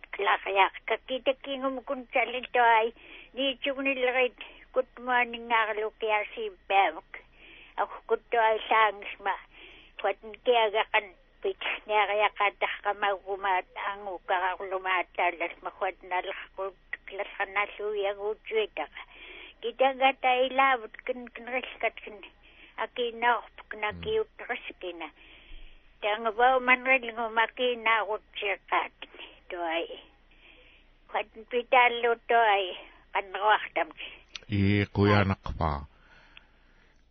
kakita 0.86 1.32
kingum 1.44 1.84
kun 1.84 2.08
salitoi 2.14 2.94
niichugnilrit 3.34 4.38
kutmaningaarlukiarsiippaavak 4.72 7.12
akkuttoi 7.82 8.56
saangisma 8.68 9.34
quatn 10.00 10.32
kiagaqan 10.44 11.06
pitsneariaqatarqamaugumaat 11.42 13.68
angukararlumaat 13.90 15.08
taallasma 15.16 15.70
quatnalerqut 15.78 16.76
klasqanalluiaguutsuitaqa 17.08 19.00
kitagata 19.60 20.30
ilaavut 20.46 20.94
kinkinrilkatkin 21.06 22.18
kinrillkatkin 22.76 22.82
акиинаарпук 22.84 23.70
накиуттэрскина 23.80 25.08
тангавау 26.00 26.60
манриллгу 26.60 27.30
макиинаарутсиаққаат 27.38 28.98
туай 29.50 29.86
хат 31.12 31.28
питааллу 31.50 32.12
туай 32.28 32.64
qanneruartam 33.14 33.88
i 34.48 34.86
quyanaqpa 34.94 35.70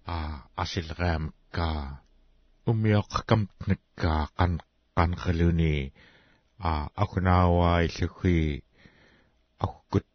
a 0.07 0.15
asilraamka 0.63 1.67
umioqqamtnakka 2.71 4.11
qan 4.37 4.53
qanqaluni 4.95 5.75
a 6.59 6.71
akunaawa 7.03 7.69
illugi 7.87 8.63
akkut 9.65 10.13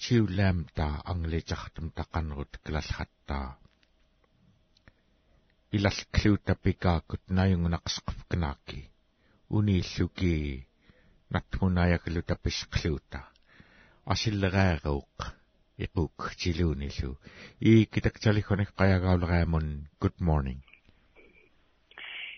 chiulamta 0.00 0.86
anglitartum 1.12 1.86
taqanrut 1.96 2.52
klalhatta 2.64 3.65
илалклуута 5.76 6.54
пикааккут 6.64 7.22
нааюнгунақсеққафканаакки 7.36 8.80
унииллуки 9.56 10.34
натмунаяклу 11.34 12.20
таписқлуута 12.30 13.20
асиллераарууқ 14.12 15.16
иқук 15.84 16.18
тилуунилу 16.40 17.10
и 17.60 17.72
китакталихоник 17.92 18.70
қаягаулераамун 18.80 19.66
good 20.02 20.18
morning. 20.28 20.60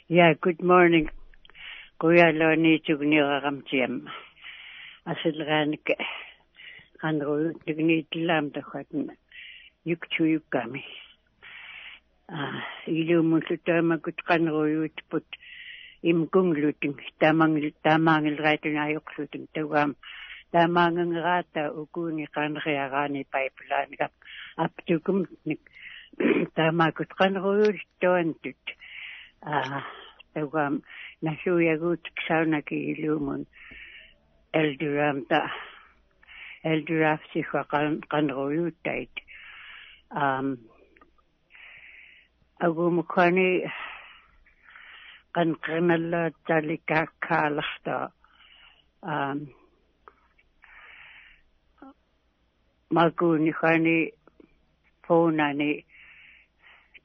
Yeah 0.09 0.33
good 0.45 0.61
morning. 0.73 1.07
Куялоони 2.01 2.79
тугниерарамтиам 2.87 3.95
асиллерааник 5.05 5.87
анруу 7.09 7.55
тигниитлаам 7.67 8.51
тахатна 8.51 9.15
юктуюкками 9.85 10.85
илууммуллутаамакут 12.29 14.19
qanruuyuutput 14.29 15.29
имкунглутин 16.03 16.95
таамангил 17.21 17.73
таамаангилраатунааюқлутин 17.85 19.49
таугаам 19.55 19.97
таамаангангераата 20.53 21.73
укууни 21.81 22.27
qaneriaraani 22.37 23.25
пайплааникап 23.33 24.13
аптукумник 24.65 25.61
таамаакут 26.55 27.11
qanruuyulltuantut 27.21 28.65
аа 29.43 29.83
таугаам 30.35 30.83
насуягуут 31.23 32.05
ксаунаки 32.19 32.77
илуумун 32.93 33.43
элдурамта 34.53 35.41
элдурафсиха 36.63 37.65
qanruuyuuttait 38.13 39.15
аам 40.11 40.59
агумукани 42.67 43.51
qanqinalla 45.35 46.23
talikaakkaalarta 46.47 47.97
аам 49.15 49.39
магуни 52.97 53.53
хани 53.61 53.99
фонани 55.05 55.73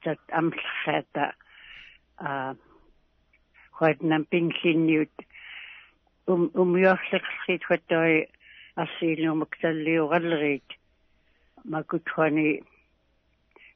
тат 0.02 0.20
амлхата 0.40 1.26
а 2.18 2.54
хойднам 3.78 4.22
пинглинниут 4.30 5.14
ум 6.32 6.42
умиорлерсит 6.62 7.62
хаттой 7.68 8.12
арсиилнумак 8.82 9.52
таллиугаллерит 9.60 10.68
макутхани 11.72 12.50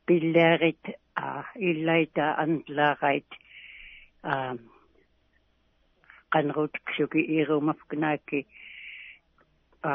пиллаарит 0.08 0.82
а 1.14 1.44
иллайта 1.68 2.26
антлаагайт 2.42 3.30
а 4.22 4.56
qanrut 6.32 6.74
ksuki 6.86 7.20
irumafknaaki 7.38 8.40
а 9.82 9.92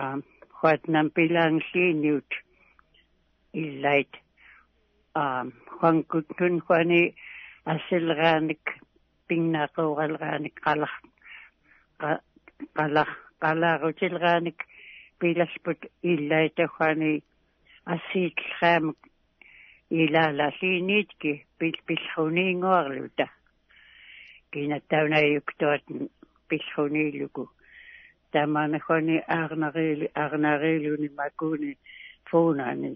хуатнам 0.57 1.07
пилаанглиниут 1.15 2.29
иллайт 3.61 4.11
а 5.15 5.45
хангутнун 5.79 6.55
хуани 6.65 7.01
асилрааник 7.73 8.63
пиннаақууралрааник 9.27 10.55
қалар 10.65 10.93
қалар 12.77 13.09
қалаарутилрааник 13.43 14.59
пиласпут 15.19 15.79
иллайта 16.11 16.67
хуани 16.75 17.23
пил 21.59 21.75
пиллхуниингуарлута 21.87 23.29
кинаттаунаюктуат 24.51 25.83
пиллхуниилуку 26.47 27.43
таманахони 28.31 29.17
аарнарили 29.27 30.07
аарнарилуни 30.15 31.09
макуни 31.19 31.77
фонаани 32.29 32.89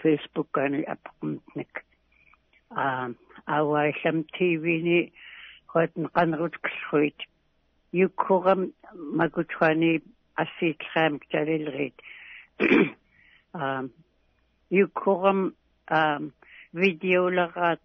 фейсбуккани 0.00 0.82
аппумтник 0.94 1.72
а 2.70 3.08
ауайлам 3.46 4.18
тивини 4.34 5.12
хотн 5.72 6.04
qanrut 6.16 6.54
ksuit 6.64 7.18
yukkuram 8.00 8.60
makutwani 9.18 9.92
assitram 10.42 11.14
talilrit 11.30 11.96
а 13.54 13.84
yukkuram 15.90 16.32
видеолераат 16.72 17.80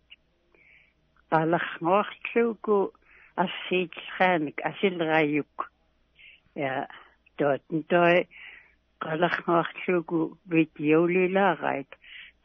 аларнуарлууку 1.31 2.93
ассиитлрааник 3.35 4.61
асилрааюк 4.63 5.71
я 6.55 6.87
тоотн 7.37 7.81
той 7.89 8.27
қаларнуарлууку 8.99 10.37
видеолилаарайт 10.45 11.95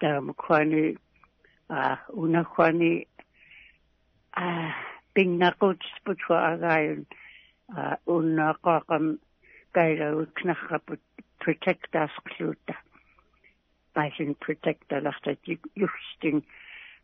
таамуквани 0.00 0.98
а 1.68 1.98
унахвани 2.08 3.06
а 4.32 4.72
пингнакут 5.14 5.82
спутуагааюн 5.96 7.06
а 7.68 7.96
уннаақақам 8.06 9.18
кайлагукнаррапут 9.72 11.00
protect 11.40 11.94
patient 13.94 14.38
protect 14.40 14.94
hulle 14.96 15.12
dat 15.24 15.50
jy 15.50 15.58
in. 16.30 16.44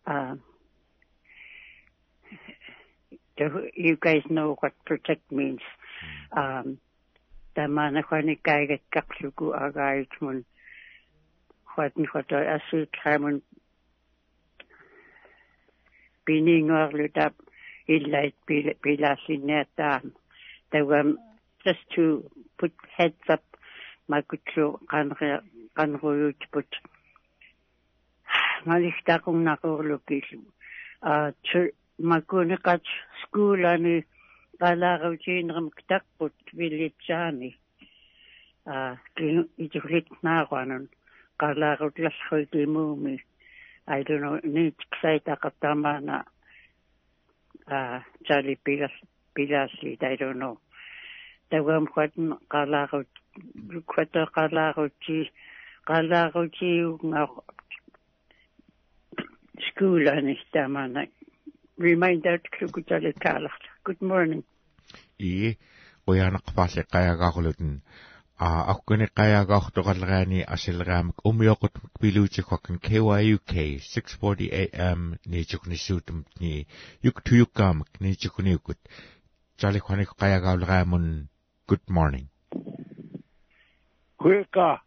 uh 0.07 0.35
you 3.75 3.97
guys 3.97 4.25
know 4.29 4.57
what 4.61 4.75
protect 4.85 5.31
means 5.33 5.63
mm. 6.05 6.39
um 6.43 6.79
da 7.55 7.67
man 7.67 8.03
kan 8.09 8.27
nie 8.27 8.37
kyk 8.37 8.71
ek 8.79 8.85
kapsel 8.97 9.33
go 9.37 9.53
agait 9.67 10.21
mun 10.21 10.45
wat 11.77 11.97
nie 11.97 12.11
wat 12.15 12.33
uh, 12.33 12.45
as 12.57 12.73
jy 12.73 12.85
kry 12.99 13.17
biningerlut 16.31 17.17
op 17.27 17.35
illait 17.91 18.35
pilasinetaan. 18.81 20.13
They 20.71 20.83
were 20.83 21.17
just 21.65 21.83
to 21.97 22.31
put 22.59 22.73
heads 22.97 23.27
up, 23.29 23.43
makutsu 24.09 24.79
kanre 24.91 25.41
ngalistaqunnaquurlukillu 28.67 30.49
a 31.11 31.33
tu 31.47 31.61
makuniqat 32.11 32.85
skuulani 33.21 33.97
qalaaruutiinerim 34.61 35.69
taqput 35.89 36.35
villitsaani 36.59 37.51
a 38.75 38.77
itulit 39.65 40.09
naaruanun 40.23 40.85
qalaarutlallruikimuumi 41.41 43.17
I 43.91 44.03
don't 44.05 44.21
know, 44.21 44.39
need 44.45 44.75
ksaitakatamaana 44.95 46.25
uh, 47.73 48.01
Charlie 48.25 48.59
Pilas, 48.65 48.93
Pilasli, 49.35 49.99
I 50.01 50.17
don't 50.17 50.39
know. 50.39 50.59
Tawam 51.51 51.87
kwatan 51.93 52.39
qalaqut, 52.53 53.09
kwata 53.87 54.27
qalaqutsi, 54.37 55.19
qalaqutsi 55.91 56.73
nga 57.09 57.23
school 59.67 60.03
ani 60.09 60.35
tamana. 60.53 61.03
Remind 61.79 62.27
out 62.27 62.45
klukutale 62.55 63.13
kalakt. 63.25 63.63
Good 63.85 64.01
morning. 64.11 64.45
И 65.19 65.57
уянақпаалли 66.07 66.83
қаяагаагулутэн 66.95 67.73
а 68.47 68.49
аккуни 68.73 69.07
қаяагаортоқаллераани 69.19 70.47
асиллераамак 70.55 71.19
умиоқут 71.31 71.75
пилуутикваккан 72.01 72.77
KYUK 72.89 73.53
640 73.85 74.49
AM 74.63 75.01
ничукнissуутум 75.27 76.19
ни 76.41 76.67
юк 77.03 77.17
туюккаамак 77.27 77.91
ничукниукут 78.01 78.79
жалихваник 79.61 80.11
қаяагаулераамун 80.21 81.29
good 81.69 81.85
morning 81.97 82.27
Kuika 84.23 84.81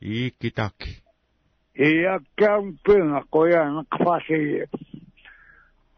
и 0.00 0.30
китаки 0.30 1.02
iya 1.74 2.18
camping 2.38 3.10
koya 3.30 3.70
nakfasi 3.70 4.66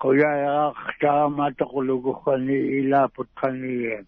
koya 0.01 0.31
yaktama 0.45 1.53
taqulugukani 1.53 2.57
ilaput 2.81 3.29
kani 3.37 4.05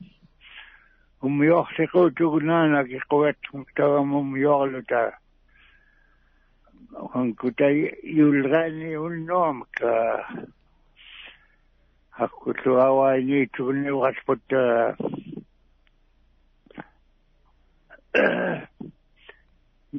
umyoqsiqutugunana 1.22 2.84
kiquat 2.88 3.36
tawam 3.76 4.14
umyoqluta 4.14 5.12
hankuta 7.12 7.68
yulgani 8.02 8.96
unnom 8.96 9.64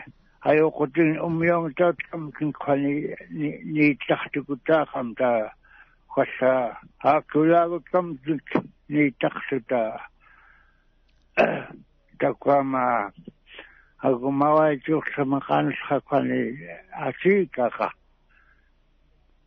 ayo 0.47 0.71
kutin 0.71 1.19
umyong 1.19 1.75
tot 1.77 1.97
kam 2.11 2.33
kin 2.33 2.53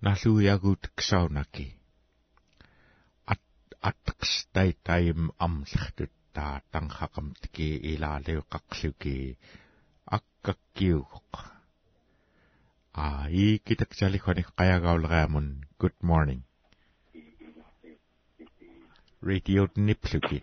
налуягут 0.00 0.82
ксаунаки 0.98 1.66
ат 3.32 3.42
атқстай 3.88 4.70
таим 4.86 5.20
амлахтут 5.44 6.12
таа 6.34 6.56
танхақамтки 6.72 7.68
илаалиуққарлуки 7.92 9.16
аккаккиугоқ 10.16 11.32
а 13.04 13.28
и 13.44 13.58
китаксалихоник 13.66 14.48
қаягаулераамун 14.58 15.48
good 15.80 15.96
morning. 16.02 16.42
Radio 19.22 19.62
niplуки 19.76 20.38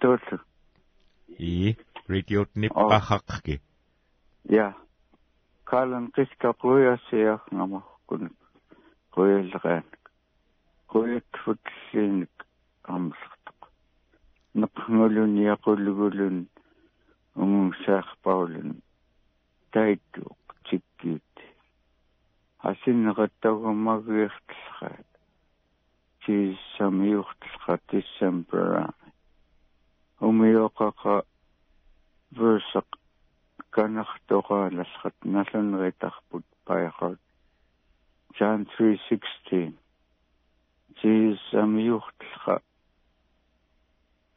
туулу 0.00 0.40
и 1.38 1.76
radio 2.08 2.40
nipпахақки 2.54 3.60
я 4.44 4.74
калан 5.70 6.04
қискапуясиах 6.16 7.42
нама 7.52 7.80
кун 8.08 8.24
куялгаан 9.12 9.86
куятфутллиник 10.90 12.36
амлартақ 12.94 13.60
неқнгулун 14.60 15.32
яқуллугулун 15.54 16.36
унгсаақпаулун 17.42 18.70
тайтуq 19.72 20.42
тиккиит 20.66 21.34
асиннеқаттагуммагиертлхаат 22.70 25.10
тиссамиуртлха 26.22 27.74
тиссампера 27.88 28.86
умиоқақа 30.28 31.16
версақ 32.38 32.88
канартоqaalаллат 33.78 35.16
налунеритарпут 35.34 36.44
паяқат 36.66 37.18
John 38.36 38.60
3:16 38.76 39.72
тиссамиуртлха 40.98 42.56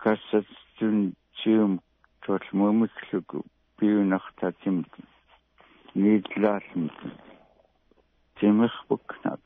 кассатсун 0.04 0.98
тиум 1.38 1.74
тол 2.24 2.44
мумиклуку 2.60 3.40
пиунартатимт 3.78 4.94
нииллаалмит 5.96 6.98
тимерпукнак 8.38 9.44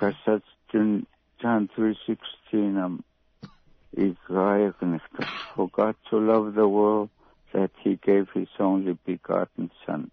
кассатсун 0.00 0.90
John 1.40 1.62
3:16 1.74 2.76
am 2.84 2.94
Israel 4.08 4.74
for 5.54 5.66
God 5.78 5.96
to 6.10 6.16
love 6.30 6.52
the 6.60 6.68
world 6.68 7.08
that 7.52 7.70
he 7.82 7.96
gave 7.96 8.28
his 8.34 8.48
only 8.58 8.96
begotten 9.04 9.70
Son, 9.86 10.10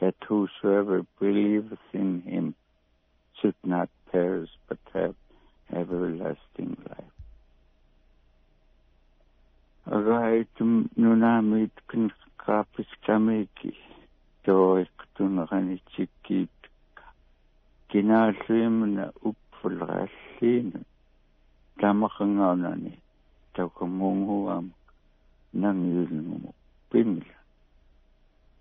that 0.00 0.14
whosoever 0.26 1.04
believeth 1.20 1.78
in 1.92 2.22
him 2.22 2.54
should 3.40 3.54
not 3.64 3.88
perish 4.10 4.50
but 4.68 4.78
have 4.92 5.14
everlasting 5.74 6.76
life. 6.88 7.12
Agaitum 9.86 10.88
nunamit 10.98 11.70
kapis 12.46 12.86
kamiki 13.06 13.74
toik 14.44 14.96
tunranitsikit 15.14 16.50
kinaalluimna 17.90 19.04
uppulraalliina 19.28 20.80
tamaqangaunani 21.80 22.92
taukamunguam 23.54 24.66
nangiulngumu 25.60 26.50
pingla 26.92 27.36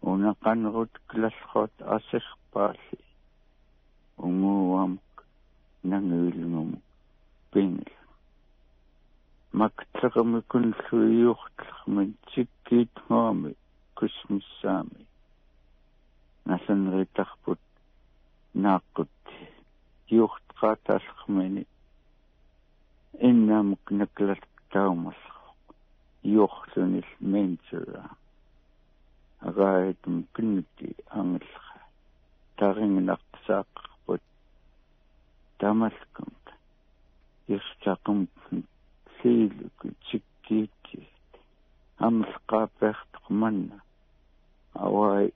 unaqanrut 0.10 0.94
klalqot 1.10 1.74
asirpaali 1.96 3.00
unguam 4.26 4.94
nangiulngumu 5.90 6.78
pingla 7.52 7.98
maktaqami 9.60 10.40
kunlluiuqtlaqmin 10.52 12.10
tikkiitnguami 12.30 13.52
kusmissaami 13.98 15.02
nasanritarput 16.48 17.62
naaqqutti 18.64 19.36
yuuqtqaataalqmini 20.16 21.64
innamuk 23.30 23.84
naklat 24.00 24.44
taumalqa 24.72 25.32
юхлунил 26.24 27.10
ментера 27.32 28.04
агаатум 29.48 30.16
киннути 30.34 30.88
ангилха 31.20 31.80
тарингинартсааққарпут 32.58 34.24
тамалкум 35.60 36.32
иртақум 37.54 38.20
сиилуку 39.18 39.88
тиккиитти 40.06 41.00
амлқаапеэртоқ 42.08 43.26
манна 43.42 43.78
авай. 44.74 45.34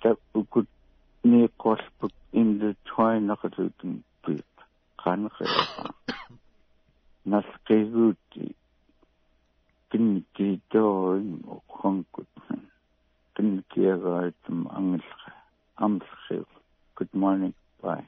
Таппукут 0.00 0.68
неқолпут 1.24 2.14
индутуайнақалутун 2.40 3.92
пип 4.22 4.50
қанеқаа 5.02 5.94
насқигуути 7.32 8.44
кинникиитоорин 9.90 11.32
оққанкут 11.56 12.33
кинникиагаатум 13.34 14.68
ангилха 14.76 15.32
амлхиу 15.76 16.46
good 16.96 17.12
morning 17.12 17.54
bye. 17.82 18.06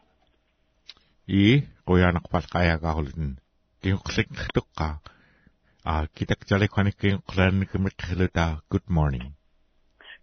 И 1.27 1.65
қуянақпал 1.87 2.45
қаяагаарулун 2.55 3.39
киуқликнэртуққа 3.83 4.89
а 5.85 6.07
китакжалик 6.15 6.73
ханик 6.73 6.97
киуқлаанникимиққилута 7.03 8.63
good 8.71 8.87
morning. 8.89 9.33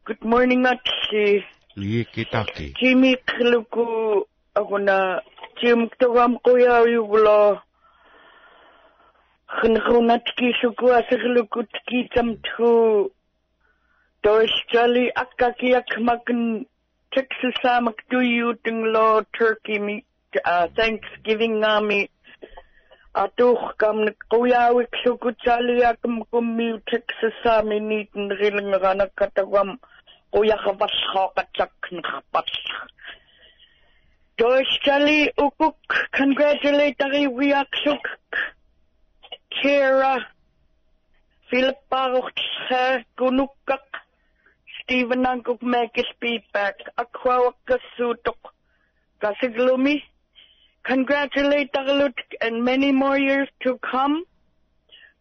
Good 0.05 0.23
morning 0.23 0.63
атси 0.65 1.43
и 1.75 2.05
китаки. 2.05 2.73
Кимиққилуку 2.79 4.27
агуна 4.53 5.21
тимктогам 5.59 6.39
қуяаюглоо 6.45 7.61
хнхунатки 9.47 10.53
сукуасерлукут 10.61 11.69
китамтху 11.87 13.11
Doistali 14.23 15.11
akakiakmakan 15.11 16.63
Texas 17.11 17.59
amak 17.67 17.99
do 18.09 18.21
you 18.21 18.55
law 18.65 19.21
turkey 19.37 19.79
meat 19.79 20.05
uh, 20.45 20.67
Thanksgiving 20.75 21.63
army 21.63 22.09
Atuh 23.13 23.77
kam 23.77 24.09
kuyawik 24.31 24.89
sukutali 25.05 25.83
akam 25.85 26.25
kummi 26.31 26.81
Texas 26.89 27.45
army 27.45 27.79
neat 27.79 28.09
and 28.15 28.31
rilling 28.41 28.73
ranakatawam 28.73 29.77
kuyakabashakatchaknkapas. 30.33 32.51
Doistali 34.39 35.29
ukuk 35.37 35.77
congratulate 36.09 37.03
ari 37.05 37.27
wiaksuk 37.29 38.01
Kira 39.53 40.25
Philip 41.53 41.77
Baruch 41.85 42.33
Gunukkak 43.13 43.85
Stephen 44.83 45.23
Anguk 45.23 45.61
Megis 45.61 46.05
Feedback, 46.19 46.75
Aquawak 46.97 47.53
Kasutok, 47.67 48.35
Kasiglumi, 49.21 50.01
congratulate 50.83 51.71
Tagalut 51.71 52.13
and 52.41 52.63
many 52.63 52.91
more 52.91 53.17
years 53.17 53.47
to 53.61 53.77
come. 53.79 54.25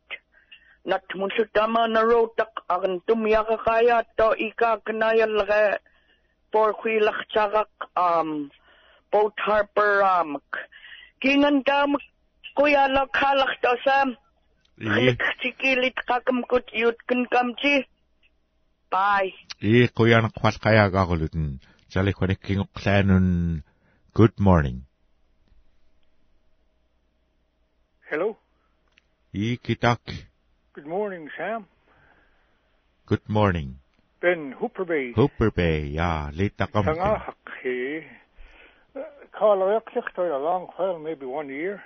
nat 0.84 1.14
mun 1.14 1.30
su 1.36 1.44
tama 1.54 1.88
na 1.88 2.00
rotak 2.00 2.52
akan 2.68 3.00
tumya 3.06 3.44
ka 3.44 3.56
kaya 3.64 4.02
to 4.16 4.34
ika 4.34 4.80
kanayal 4.84 5.46
ga 5.46 5.78
for 6.52 6.72
hwilas 6.80 7.20
chagak 7.34 7.70
um 7.96 8.50
boat 9.12 9.34
harper 9.36 10.02
um 10.02 10.40
kingan 11.20 11.62
tamak 11.64 12.02
kuya 12.56 12.88
lo 12.88 13.06
khalak 13.12 13.52
to 13.62 13.72
sam 13.84 14.16
i 14.80 15.16
chikilit 15.42 15.94
kakam 16.08 16.42
kut 16.50 16.66
yut 16.72 16.96
kun 17.08 17.26
kamchi 17.26 17.84
bye 18.90 19.32
i 19.62 19.88
kuya 19.96 20.22
na 20.22 20.28
kwal 20.28 20.56
kaya 20.64 20.90
gagulutun 20.90 21.58
chali 21.92 22.12
khone 22.12 22.34
king 22.40 22.64
klanun 22.76 23.62
good 24.14 24.34
morning 24.40 24.87
Hello. 28.10 28.38
i 29.34 29.58
kitak 29.62 30.00
Good 30.72 30.86
morning, 30.86 31.28
Sam. 31.36 31.66
good 33.04 33.28
morning 33.28 33.74
Ben 34.22 34.54
Hooper 34.58 34.86
Bay. 34.86 35.12
Hooper 35.12 35.50
Bay 35.50 35.92
ya 35.92 36.30
lita 36.32 36.66
kam 36.72 36.84
Tanga 36.84 37.20
Haki. 37.26 38.04
Carl, 39.38 39.62
I 39.62 39.76
actually 39.76 40.28
a 40.28 40.38
long 40.38 40.68
while, 40.76 40.98
maybe 40.98 41.26
one 41.26 41.50
year. 41.50 41.82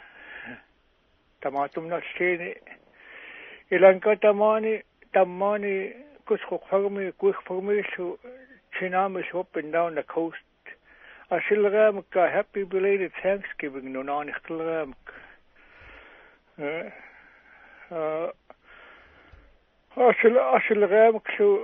Tamatum 1.42 1.88
na 1.88 1.98
stene. 2.14 2.54
Eh. 2.54 3.74
Ilan 3.74 4.00
ka 4.00 4.14
tamani, 4.14 4.82
tamani, 5.12 5.90
kusko 6.24 6.60
pagmi, 6.70 7.10
kuik 7.20 7.42
pagmi, 7.48 7.82
so 7.96 8.20
chinamis 8.78 9.34
up 9.34 9.56
and 9.56 9.72
down 9.72 9.96
the 9.96 10.04
coast. 10.04 10.36
Asilram 11.32 12.04
ka 12.12 12.30
happy 12.30 12.62
belated 12.62 13.10
Thanksgiving 13.20 13.92
no 13.92 14.02
non 14.02 14.30
iklam. 16.58 16.92
Uh, 17.90 17.96
uh, 17.96 18.30
Asil 19.92 20.38
asil 20.38 20.88
ram 20.88 21.20
ksu 21.20 21.60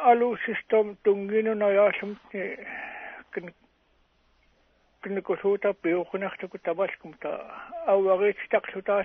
alu 0.00 0.36
system 0.46 0.96
tungino 1.04 1.54
na 1.54 1.66
yasum 1.68 2.16
kin 2.32 3.52
kin 5.02 5.22
ko 5.22 5.36
suta 5.36 5.72
peo 5.72 6.04
kunakta 6.04 6.48
ko 6.48 6.58
tabas 6.64 6.90
kumta 7.02 7.28
awagit 7.86 8.36
tak 8.50 8.64
suta 8.72 9.04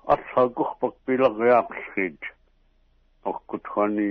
atsaguch 0.07 0.80
pak 0.82 0.93
bilag 1.07 1.38
yak 1.47 1.69
schid. 1.91 2.17
Akut 3.25 3.63
kani 3.63 4.09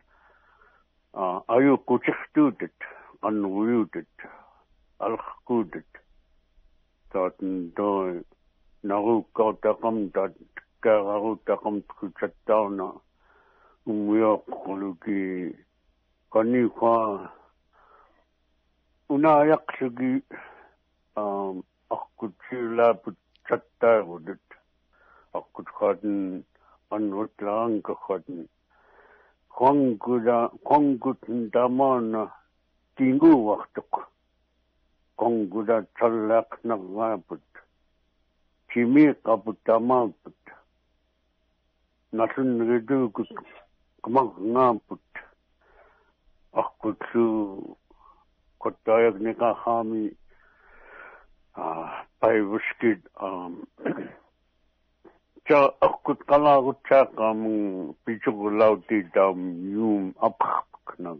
uh 1.13 1.37
ayu 1.55 1.73
kuchik 1.87 2.19
tu 2.33 2.43
dit 2.59 2.79
an 3.27 3.37
uyu 3.45 3.79
dit 3.93 4.15
al 5.05 5.15
kudet 5.45 5.91
таатн 7.11 7.51
той 7.77 8.09
наруккаутақам 8.89 9.97
таат 10.15 10.33
каарарутақам 10.83 11.75
кутсаттаарна 11.97 12.87
уммиоққулуки 13.85 15.55
каннифа 16.31 17.31
унааяқсуги 19.13 20.23
аам 21.21 21.55
ақкутсиулаапут 21.95 23.17
саттаагутут 23.47 24.45
ақкутхаатн 25.37 26.17
аннутлаангахатн 26.95 28.39
хонгула 29.57 30.39
хонгутн 30.69 31.49
тамаана 31.53 32.23
тингуувартоқ 32.95 33.93
конгула 35.19 35.77
таллаақнергаапут 35.97 37.49
кимиқапут 38.71 39.59
тамаапут 39.67 40.41
насуннигитуукут 42.17 43.31
камаргаапут 44.03 45.01
ақкутсу 46.61 47.77
коттаягникахаами 48.61 50.17
а 51.53 52.05
пайвускит 52.19 53.01
ам 53.15 53.63
cha 55.47 55.59
akut 55.87 56.19
kala 56.29 56.61
gut 56.61 56.79
cha 56.89 57.05
kam 57.17 57.39
pichu 58.03 58.31
lau 58.59 58.75
ti 58.87 59.03
dam 59.13 59.39
yum 59.75 60.13
apk 60.27 60.99
na 60.99 61.11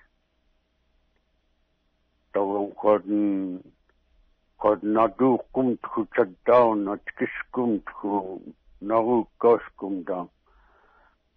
таван 2.34 2.72
кодн 2.72 3.60
коднаду 4.58 5.40
кумт 5.52 5.86
хучаддаун 5.86 6.90
аткискум 6.90 7.80
тху 7.80 8.42
коскум 9.38 10.04
да 10.04 10.28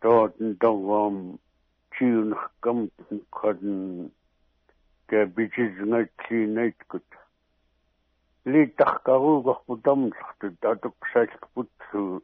тоотн 0.00 0.54
тавам 0.60 1.38
чиунхкам 1.94 2.90
кодн 3.30 4.10
ке 5.08 5.26
бичизнгатлинайткут 5.26 7.04
литтаркаруuгорпутамлартут 8.44 10.64
атуксаалкпутсу 10.64 12.22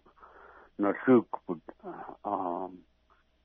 насуукпут 0.78 1.62
аа 2.24 2.70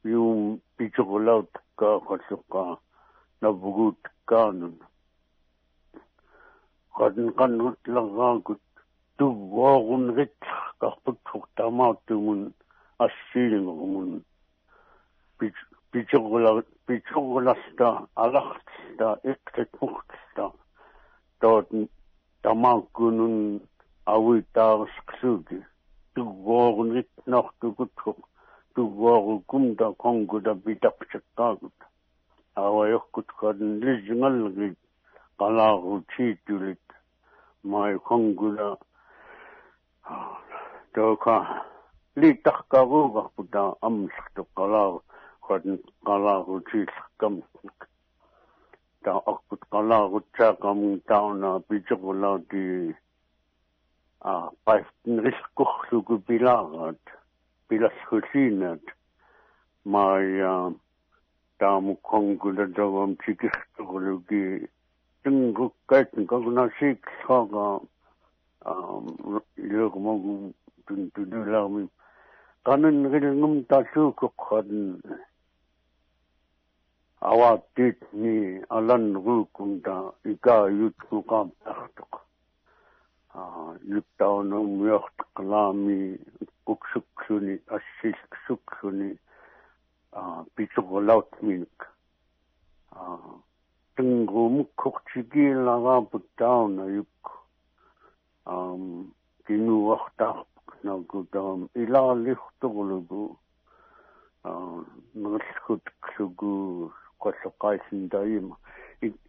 юм 0.04 0.62
пичоголаут 0.78 1.52
каахаллуққа 1.80 2.64
навгууткаанун 3.42 4.76
qadn 6.98 7.28
qannut 7.38 7.80
larraakut 9.20 9.20
tuvvoorunrit 9.20 10.34
qarputsuq 10.80 11.46
tamaattumun 11.56 12.54
assiilingerumun 13.00 14.24
pichorula 15.92 16.64
pichorulasta 16.88 18.08
alartsta 18.16 19.18
iqtat 19.32 19.70
muqtsta 19.82 20.52
toot 21.40 21.70
тамааккунун 22.42 23.62
авуитаарсклууги 24.06 25.66
туггоорнит 26.16 27.10
нортукутсоқ 27.28 28.18
туггоорукум 28.76 29.76
та 29.76 29.94
конгута 29.94 30.56
питапсаккаагут 30.56 31.78
аваёркут 32.56 33.28
кадн 33.40 33.80
лисингаллги 33.80 34.76
qalaaruutiittulit 35.38 36.88
mai 37.64 38.00
koнгула 38.00 38.78
тока 40.94 41.36
литтаркааруugarputa 42.20 43.64
аммлартоқ 43.88 44.48
qalaaru 44.58 45.00
кадн 45.48 45.76
qalaaruutiиллеркам 46.08 47.36
ta 49.04 49.12
akut 49.32 49.62
kala 49.72 50.00
rutsa 50.12 50.48
kam 50.62 50.80
tauna 51.08 51.52
pichokolauti 51.68 52.96
a 54.32 54.34
paiftin 54.66 55.16
riskuhluku 55.26 56.16
pilarat 56.28 57.04
pilashusinat 57.68 58.84
mai 59.92 60.28
taamu 68.64 69.12
kongula 69.18 69.42
tawam 69.42 69.44
chikihtukuluki 69.44 69.44
tingukkaitin 69.44 69.44
kakuna 69.44 69.44
siksaga 69.44 69.64
ilokmagu 69.64 70.54
tuntunulami 70.88 71.90
kanan 72.66 73.12
rilngum 73.12 73.64
tasukukhan 73.68 75.02
awaatit 77.22 78.00
ni 78.14 78.62
alan 78.70 79.14
ruukunda 79.14 80.14
ika 80.26 80.56
yutkuqaam 80.68 81.52
tartuq 81.64 82.14
yuttaunum 83.92 84.88
yortqlaami 84.88 86.20
uksukksuni 86.68 87.60
assilksukksuni 87.76 89.10
pitsuqulautminik 98.46 99.08
tingrumukkortigiilaraaput 99.08 99.08
tauna 99.08 99.08
yuk 99.08 99.14
kinuartarpuk 99.46 100.68
nagutam 100.84 101.70
ilaarlihtorlugu 101.76 103.38
nерлхутксугу 105.16 106.92
qollaqaissintaima 107.22 108.56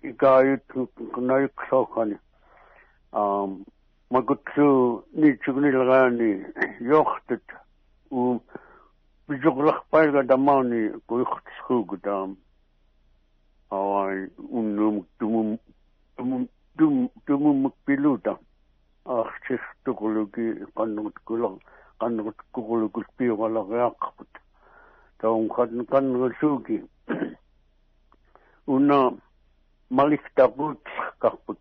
ikaayut 0.02 0.68
kunayuksooqani 1.14 2.16
um 3.12 3.64
magutsu 4.10 4.66
niitsugunilgaani 5.14 6.30
yoortut 6.80 7.46
u 8.10 8.40
pisoqlarpaiga 9.26 10.26
tamaani 10.28 10.80
kuyuqtisquugu 11.06 11.96
taam 11.96 12.36
awai 13.70 14.28
unnumuk 14.50 15.06
tumum 15.18 15.58
tumum 16.16 16.46
tum 16.78 18.34
tumumuk 19.04 19.28
piluta 19.44 19.64
арчистуқулуки 19.84 20.64
qannut 20.76 21.14
kulaq 21.24 21.60
qannut 22.00 22.36
kuqulukul 22.52 23.04
piuqalariaqqaput 23.16 24.28
taum 25.18 25.48
qan 25.48 25.86
qanngusuuki 25.90 26.82
una 28.66 29.10
maliktabut 29.90 30.84
kaput 31.20 31.60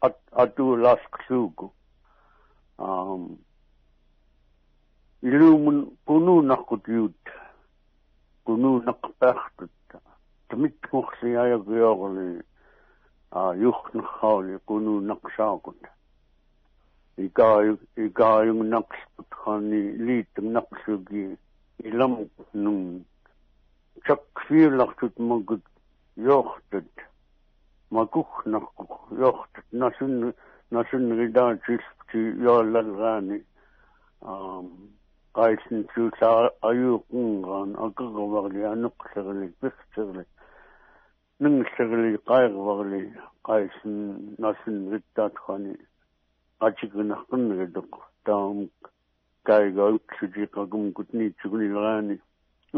at 0.00 0.18
atu 0.32 0.76
lasksugu 0.76 1.72
um 2.78 3.38
ilumun 5.22 5.96
kunu 6.06 6.42
ikaayuk 17.18 17.80
ikaayung 17.96 18.62
naqsput 18.70 19.30
khani 19.30 19.82
liitum 20.06 20.46
naqsugi 20.54 21.36
ilam 21.88 22.14
nung 22.54 23.04
chakfiilaqtut 24.06 25.14
magut 25.18 25.64
yoxtat 26.16 26.90
makuh 27.90 28.32
naqquq 28.52 28.92
yoxtat 29.22 29.66
nasun 29.72 30.34
nasun 30.74 31.04
ridaachilti 31.20 32.20
yaallalgaani 32.46 33.38
um 34.32 34.66
qailsin 35.38 35.86
tuusa 35.94 36.50
ayuqungaan 36.70 37.70
aqaqavarli 37.86 38.62
anuqserli 38.72 39.48
pirserli 39.60 40.24
nungserli 41.42 42.18
qairvarli 42.30 43.02
qailsin 43.48 43.96
nasun 44.42 44.76
ridaatkhani 44.92 45.74
ачигнарқиннагатоқ 46.66 47.90
таам 48.26 48.58
кайгаутсутиқагум 49.48 50.92
кутниитсугунилраани 50.96 52.16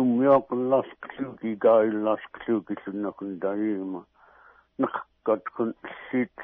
уммиоқуллаарсклууки 0.00 1.54
гаиллаарсклууки 1.66 2.74
суннакун 2.84 3.38
таима 3.40 4.00
наққаткун 4.82 5.74
сит 6.10 6.34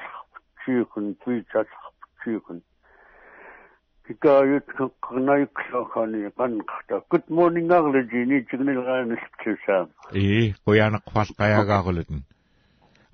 чиикун 0.63 1.15
твичасарпчиикун 1.21 2.61
кикаают 4.07 4.67
қарнаюклохани 5.05 6.31
қанқарта 6.39 7.03
good 7.11 7.27
morning 7.29 7.69
арлижини 7.71 8.45
чигнилраани 8.49 9.17
склусаа 9.25 9.87
э 10.11 10.53
коянақфал 10.65 11.29
қаяагаагулутэн 11.39 12.23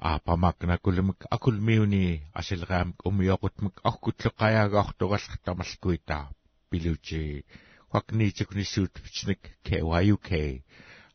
аапамакнакулумик 0.02 1.26
акулмиуни 1.30 2.24
асилгаамик 2.34 3.06
умиоқутмик 3.06 3.82
аркутлеқаяагаортугаллартамалкуита 3.84 6.30
пилучи 6.70 7.46
хакниитикунissуут 7.92 8.94
питсник 8.94 9.42
KYUK 9.66 10.64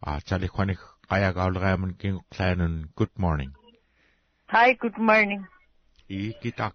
а 0.02 0.20
чалихваник 0.20 0.80
qаяагаулерааман 1.08 1.94
кингоқлаанун 2.00 2.90
good 2.98 3.14
morning. 3.16 3.52
Hi 4.52 4.74
good 4.82 4.98
morning. 4.98 5.42
И 6.08 6.32
китак. 6.42 6.74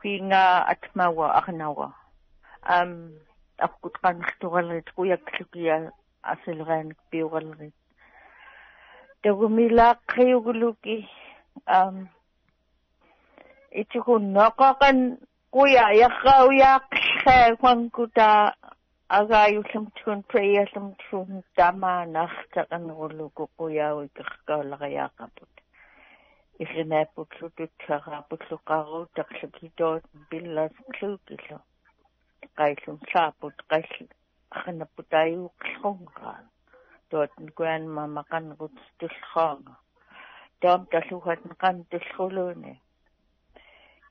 Пинга 0.00 0.62
атмава 0.72 1.26
ахнава 1.38 1.94
ам 2.60 3.12
аккутқаннартугалерит 3.56 4.90
куякклукия 4.92 5.92
асилгааник 6.20 6.98
пиугалерит 7.10 7.74
тагумилааққиугулуки 9.22 10.96
ам 11.78 11.96
итикун 13.80 14.24
нақақан 14.36 14.98
куя 15.54 15.86
яхауяақха 16.06 17.36
хвангута 17.58 18.28
агаюллумтун 19.18 20.18
преяллумтун 20.30 21.30
тамаанартақанерулуку 21.56 23.44
куяуикеркаалариаақапут 23.58 25.52
иринааппутлутутсарааппуллуқаруу 26.62 29.04
тарлукитоот 29.16 30.04
пиллас 30.28 30.74
клукилу 30.94 31.58
қайлун 32.58 32.98
саапут 33.12 33.56
қайл 33.70 34.08
ахнаппутааюуқлхунгаа 37.12 37.28
tuot 37.36 37.54
kuan 37.56 37.82
mamakan 37.96 38.56
rut 38.58 38.76
tulkhong 38.98 39.64
tom 40.60 40.80
taluhat 40.90 41.40
kan 41.60 41.76
tulkhulune 41.90 42.72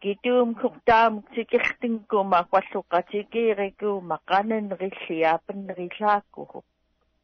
kitum 0.01 0.47
khuktam 0.59 1.11
tikirting 1.33 1.97
ko 2.09 2.17
makwalluqa 2.23 2.99
tikiriku 3.09 3.91
maqanan 4.11 4.65
rilliapan 4.79 5.59
rillaku 5.77 6.43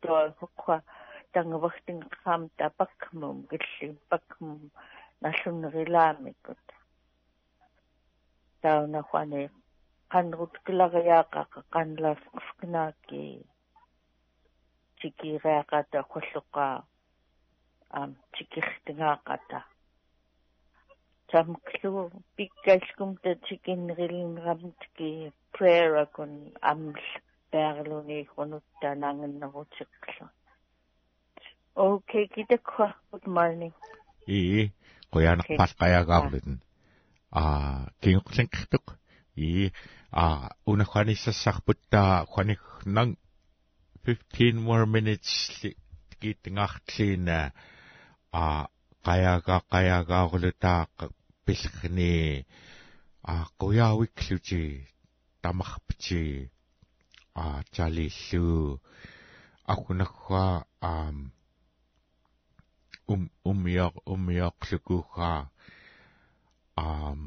to 0.01 0.13
hukwa 0.39 0.77
tangawakting 1.33 2.01
kham 2.21 2.41
tapakmum 2.57 3.37
gillim 3.49 3.93
pakmum 4.09 4.61
nallun 5.21 5.59
rilamikut 5.73 6.63
tauna 8.61 9.01
khwane 9.09 9.41
qanrut 10.11 10.53
kilariaqa 10.65 11.41
qanlas 11.73 12.21
qfknaki 12.35 13.23
тикиреақата 14.99 15.99
хуллуқаа 16.11 16.75
ам 17.99 18.09
тикиртингаақата 18.33 19.59
тамклу 21.29 22.11
пиккалкум 22.35 23.11
та 23.23 23.31
тикиннерилинерамтки 23.47 25.09
преракун 25.53 26.31
амл 26.71 26.99
бэрлуни 27.51 28.19
хонутта 28.33 28.89
нангеннерутикклу 29.03 30.25
окей 31.75 32.27
китаква 32.27 32.95
good 33.11 33.27
morning. 33.37 33.73
И 34.25 34.71
qayagaarlutun 35.11 36.59
а 37.31 37.87
кингоқлингэртук 38.01 38.97
и 39.35 39.71
а 40.11 40.49
унаханissarputtaa 40.65 42.25
хваник 42.25 42.61
нан 42.85 43.17
15 44.07 44.55
more 44.55 44.85
minutes 44.85 45.31
китнгаарлиина 46.21 47.39
а 48.31 48.45
qаяга 49.07 49.57
qаяагаагулутааққа 49.71 51.05
пилхни 51.45 52.45
а 53.31 53.35
қуяавиклути 53.59 54.63
тамарпити 55.41 56.23
а 57.35 57.45
чалиллу 57.75 58.79
ахунагга 59.73 60.45
аам 60.91 61.17
ум 63.13 63.21
умиар 63.49 63.93
умиарлукуха 64.13 65.33
аам 66.85 67.21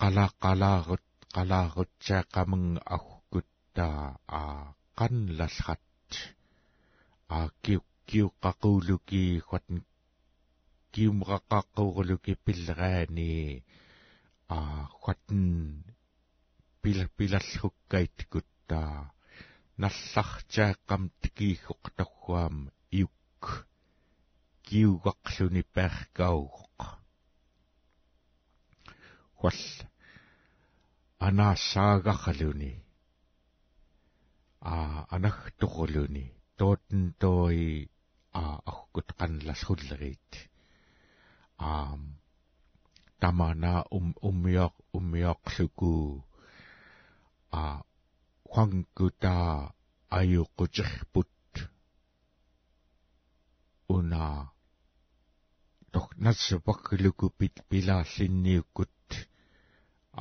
qala 0.00 0.26
qalaagut 0.42 1.07
qalaarutsaaqqamang 1.38 2.70
agguttaa 2.96 4.02
aa 4.38 4.74
qanlalrat 4.98 6.10
aa 7.36 7.46
kiu 7.62 7.80
kiuqqaquuluki 8.08 9.22
huatn 9.46 9.76
kiumraqaqqauruluki 10.92 12.32
pilleraani 12.44 13.32
aa 14.56 14.80
huatn 15.00 15.44
pil 16.82 17.00
pilallhukkaitkuttaa 17.16 18.94
налларчааққам 19.82 21.02
тикиихоқтарруам 21.20 22.56
иук 23.00 23.44
киугақлуни 24.66 25.62
перкаугоқ 25.74 26.78
хвал 29.38 29.62
анаассаагақалуни 31.26 32.72
а 34.60 34.74
анахтоқулуни 35.14 36.26
тоотен 36.58 37.02
той 37.22 37.58
а 38.32 38.42
ахкут 38.70 39.08
qanlassуллерит 39.18 40.30
аам 41.70 42.02
тамана 43.20 43.74
ум 43.96 44.06
уммиоқ 44.28 44.74
уммиоқлуку 44.96 45.92
а 47.60 47.62
хуангута 48.50 49.36
аюқутерпут 50.18 51.32
уна 53.94 54.24
тох 55.92 56.06
насвақлуку 56.24 57.26
пит 57.38 57.56
пилааллинниуккут 57.68 58.92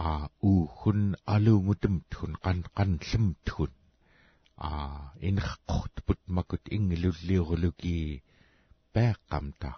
а 0.06 0.30
уухун 0.50 1.02
алуумутумтхун 1.34 2.34
qan 2.44 2.60
qanllumtхун 2.78 3.72
а 4.70 4.72
инерқортпут 5.28 6.22
макут 6.36 6.64
ингилуллиурулуки 6.76 7.98
пааққамта 8.94 9.72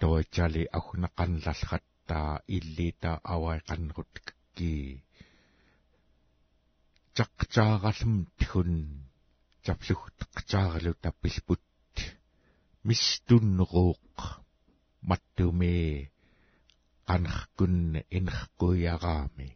тоочали 0.00 0.62
ахуна 0.78 1.08
qanlallrattaa 1.18 2.30
иллита 2.56 3.12
авай 3.34 3.58
qanrutkki 3.68 4.74
чақчаагаллумтхун 7.16 8.72
чаплугтеқчааралу 9.64 10.92
таппилпут 11.04 11.62
мистуннеруоқ 12.88 14.18
маттумee 15.08 16.13
qanarkun 17.08 17.76
inerquiaraami 18.18 19.48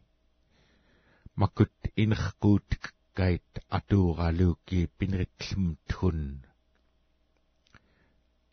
makut 1.39 1.77
inerquut 2.03 2.69
kait 3.17 3.51
atuuraluuki 3.77 4.79
pineritlum 4.97 5.65
tun 5.89 6.19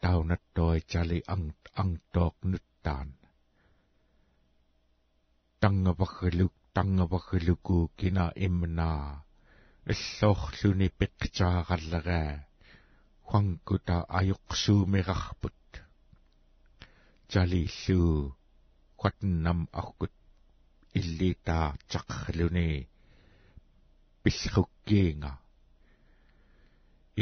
taunattoi 0.02 0.78
jali 0.90 1.18
ang 1.32 1.46
angtoq 1.82 2.36
nuttaan 2.50 3.08
tangavaggaluk 5.60 6.54
tangavaggaluku 6.76 7.78
kina 7.98 8.26
imna 8.46 8.90
иллоорлуни 9.92 10.88
пеққитаараллагаа 10.98 12.30
хуангута 13.28 13.96
аюқсуумерарпут 14.18 15.62
жалиллуу 17.32 18.16
quatnam 19.00 19.60
arqut 19.80 20.14
иллитаа 20.98 21.66
таққалуни 21.90 22.70
пиллруккиинга 24.22 25.32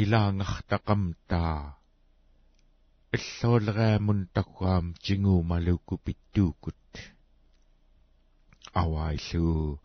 илаангартақамтаа 0.01 1.55
иллоолераамун 3.15 4.21
такуам 4.37 4.85
тингуумалукку 5.03 5.95
питтуукут 6.05 6.83
аваилу 8.81 9.79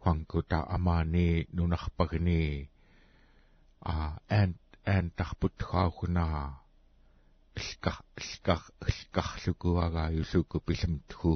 хуангута 0.00 0.58
амаани 0.76 1.28
нунарпагни 1.56 2.42
а 3.92 3.94
ан 4.40 4.50
ан 4.94 5.04
тарпут 5.18 5.56
хаахунаа 5.68 6.61
илкар 7.59 7.97
илкар 8.21 8.61
илкарлукуагаа 8.89 10.09
юлуку 10.21 10.57
пилэмтху 10.65 11.33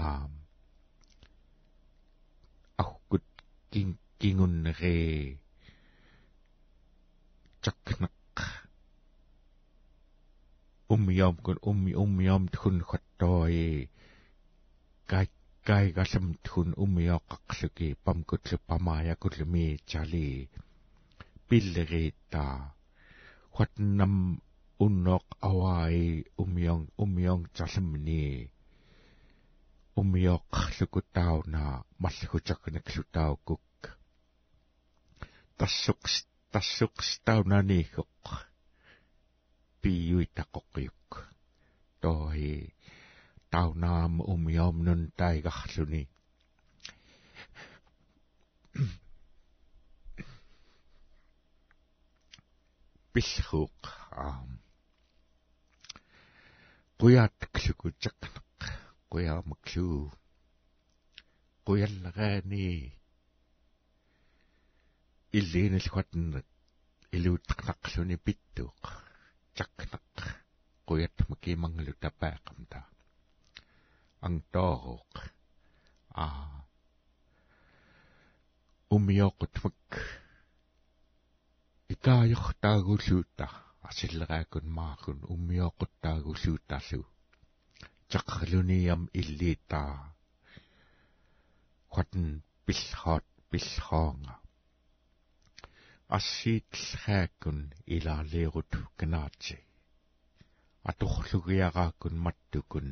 а 0.00 0.02
ахкут 2.82 3.26
кин 3.70 3.88
кингуннерee 4.20 5.38
чакнақ 7.62 8.36
умmiam 10.94 11.34
kun 11.44 11.58
ummi 11.70 11.92
ummiam 12.04 12.42
tun 12.54 12.76
khattoi 12.88 13.88
kai 15.10 15.26
kai 15.68 15.86
gasam 15.96 16.26
tun 16.44 16.68
ummiaqaqluki 16.84 17.88
pamkutlu 18.04 18.56
pamaya 18.68 19.14
kullumi 19.22 19.66
chali 19.90 20.28
pillerita 21.48 22.44
khatnam 23.56 24.14
unnoq 24.85 25.27
awai 25.49 26.25
ummiong 26.41 26.85
ummiong 27.03 27.43
chasamni 27.55 28.49
уммиоққарлукутаауна 29.99 31.63
маллагутаккунакклутаукук 32.03 33.67
тассуқс 35.59 36.15
тассуқстаунанигоқ 36.53 38.25
пиюитақоқиук 39.81 41.09
той 42.01 42.73
таунаам 43.51 44.13
умиомнун 44.33 45.01
тайгарлуни 45.19 46.03
пиллхуq 53.13 53.81
аам 54.25 54.60
quyaattaklukutaknaq 57.01 58.59
quyaamakluu 59.11 60.01
quyallaгаани 61.65 62.65
иллииналхуатннат 65.37 66.47
илууттақнақлуни 67.15 68.17
питтууқ 68.25 68.83
чакнақ 69.57 70.15
quyattma 70.87 71.35
kiimangalu 71.43 71.93
tapaaqamta 72.03 72.79
ангтооруq 74.25 75.13
а. 76.23 76.27
Умиоқутмак 78.95 79.89
икаajortaaguuluutta 81.93 83.70
асиллераакун 83.89 84.65
маакун 84.79 85.19
уммиоқуттаагуллуутаалу 85.33 87.01
таққалуниам 88.11 89.01
иллиитаа 89.19 89.95
хатн 91.95 92.25
пиллхаат 92.65 93.25
пиллхаанга 93.49 94.35
ассиитлхааккун 96.17 97.59
илаалиерут 97.95 98.71
канаати 98.99 99.57
аторлугиарааккун 100.89 102.15
маттукун 102.25 102.89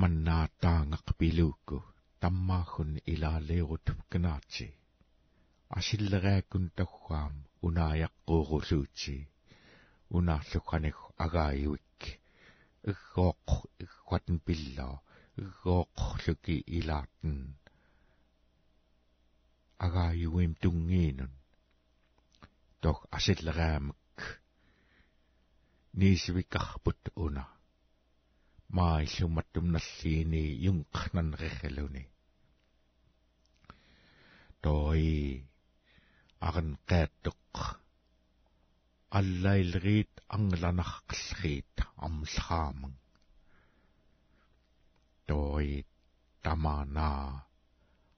маннаатаангақ 0.00 1.06
пилуукку 1.18 1.76
таммаагун 2.20 2.90
илаалиерут 3.12 3.86
канаати 4.12 4.66
асиллерааккун 5.78 6.64
таггаам 6.78 7.34
унааяққуурулуути 7.66 9.16
унаарлукканах 10.16 10.98
агааюик 11.24 12.00
иггооқ 12.90 13.48
иггуатн 13.84 14.36
пиллаа 14.46 14.94
иггооқлуки 15.42 16.56
илаатн 16.78 17.38
агааюим 19.86 20.52
тунгиинун 20.62 21.32
тох 22.82 22.98
асиллераамак 23.16 24.18
нисвикарпут 26.00 27.02
уна 27.24 27.44
маиллуматтумналлиини 28.76 30.44
юнқнанерерлуни 30.70 32.04
той 34.60 35.02
арн 35.44 35.51
qaattoq 36.42 37.54
аллаилриит 39.18 40.12
англанарқаллриит 40.36 41.74
амлхааман. 42.06 42.94
Той 45.26 45.86
таманаа 46.42 47.46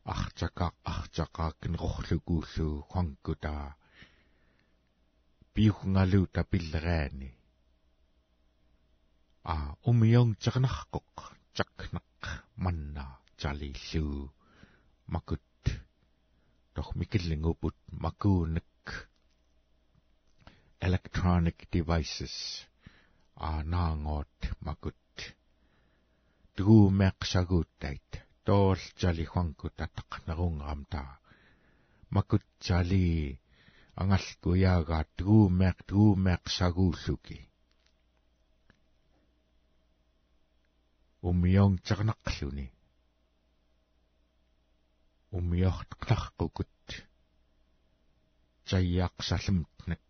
ахчака 0.05 0.73
ахчака 0.85 1.47
кинрохлукууллу 1.61 2.69
хангута 2.91 3.77
пиухнгалу 5.53 6.27
тапиллераани 6.35 7.31
а 9.53 9.55
умион 9.91 10.31
чакнарқоқ 10.43 11.13
чакнақ 11.57 12.23
манна 12.65 13.07
чалиллуу 13.41 14.33
макут 15.13 15.43
doch 16.75 16.95
mikillinguput 16.95 17.77
makuunak 18.03 19.09
electronic 20.81 21.59
devices. 21.73 22.67
Анаангоот 23.37 24.39
макут 24.67 24.97
туумеқсагуутtait 26.57 28.11
тоол 28.47 28.81
чали 29.01 29.25
хуанку 29.25 29.67
татақнерунгаамта 29.79 31.03
макут 32.15 32.45
чали 32.61 33.41
ангалку 33.97 34.51
яага 34.55 35.05
умиортеқларқукут 45.37 46.89
тайяақсаллумтнак 48.71 50.09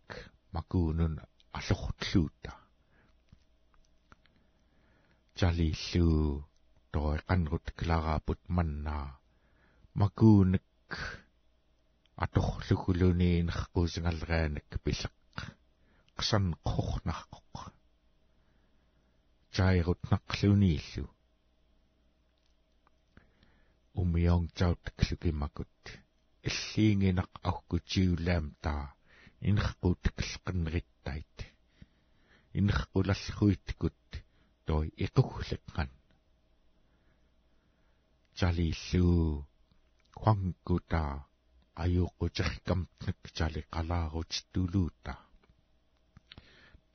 макуунун 0.55 1.13
аллортлуута 1.57 2.51
жалиллуу 5.39 6.29
той 6.93 7.17
qanrut 7.29 7.67
клараапут 7.79 8.41
маннаа 8.55 9.07
макуунак 10.01 10.91
аторлугулуниинерқуусингаллераанак 12.25 14.69
пилеқ 14.85 15.37
қсан 16.19 16.45
қорнарқоқ 16.69 17.53
жайрут 19.57 20.01
нақлунииллу 20.13 21.05
умион 24.01 24.43
таутаклукимакут 24.57 25.77
иллиингинақ 26.49 27.31
аугкутиулаамтаа 27.49 28.83
инерқутаккеққиннериттайт 29.49 31.35
инерқулаллуиткут 32.59 34.01
той 34.67 34.85
иқуглеккан 35.05 35.89
жалиллуу 38.39 39.45
хуангута. 40.19 41.03
Аюуqqutiqkamtnak 41.83 43.19
chali 43.35 43.61
qalaarutit 43.73 44.47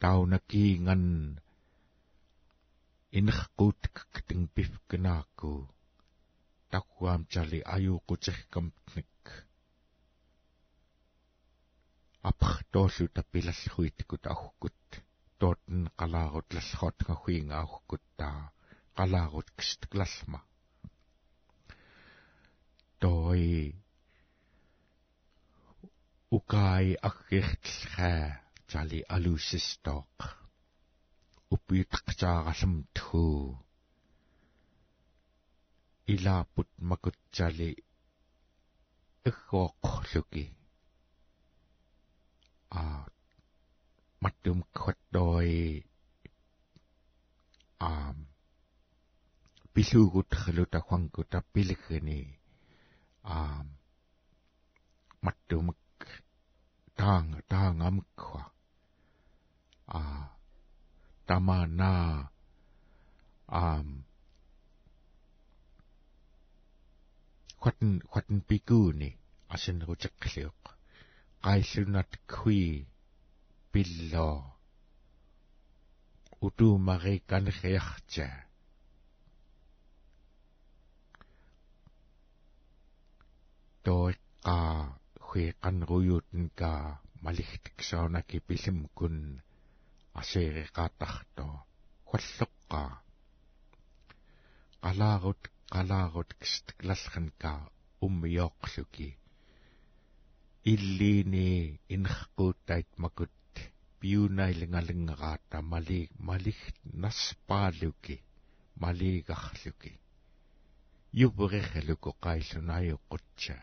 taunakkiingan 0.01 1.05
inerquutkak 3.19 4.13
ting 4.27 4.43
pifkanaakku 4.55 5.53
takkuam 6.73 7.21
chali 7.33 7.61
аюуqqutiqkamtnak 7.75 9.25
апхтооллу 12.31 13.07
таппилаллуиттикут 13.17 14.25
аугкут 14.33 14.81
тоотн 15.41 15.81
қалаарут 15.99 16.49
лаллхоотгахуингааугкут 16.57 18.05
таа. 18.19 18.53
Қалаарут 18.97 19.49
кистклалма 19.57 20.41
той 23.01 23.75
ukай 26.37 26.87
аггертлха 27.09 28.13
чали 28.71 29.01
алуссистоқ 29.15 30.17
уппиутеқчаараллам 31.55 32.75
тху 32.95 33.25
илаапут 36.13 36.69
макутчали 36.89 37.71
эггооқлуки 39.29 40.45
а 42.81 42.83
маттум 44.23 44.59
кваттoi 44.77 45.85
аам 47.89 48.19
пилугут 49.73 50.31
хлута 50.43 50.79
хвангута 50.87 51.39
пилгни 51.53 52.21
аам 53.37 53.67
маттум 55.25 55.67
таанга 56.99 57.41
таангамква 57.51 58.43
а 59.99 60.01
тамана 61.27 61.93
хатн 67.63 67.93
хатн 68.13 68.39
пикууни 68.49 69.11
асен 69.55 69.79
рутеққлиоқ 69.89 70.61
қайлунат 71.45 72.13
куи 72.33 72.87
пилло 73.73 74.31
утумари 76.47 77.17
канхиарча 77.31 78.29
тоиққа 83.85 84.59
хуиқанруйуутнка 85.27 86.73
малихтиксаанаки 87.25 88.39
пилимкун 88.49 89.17
асеериqaатарто 90.21 91.47
хуллеққа 92.09 92.83
қалаарут 94.83 95.43
қалаарут 95.43 95.43
кистклалланка 95.71 97.53
уммиооқлуки 98.05 99.09
иллиини 100.73 101.81
инхқуутtait 101.95 102.89
макут 103.03 103.31
пиунайлингалингараата 104.01 105.59
мали 105.63 106.11
малих 106.19 106.61
наспаалуки 107.03 108.17
малигарлуки 108.83 109.93
юберехлуко 111.13 112.11
қайлунайоққутча 112.25 113.57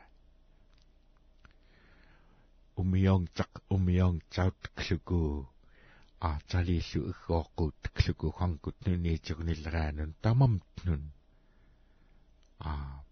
умион 2.81 3.23
так 3.37 3.51
умион 3.75 4.21
таут 4.33 4.61
клуку 4.77 5.49
а 6.19 6.39
талииллу 6.49 7.11
иггооққут 7.11 7.75
а. 12.59 13.03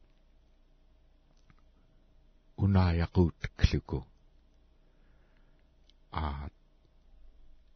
Унааяқут 2.57 3.35
клуку 3.57 4.07
а. 6.11 6.49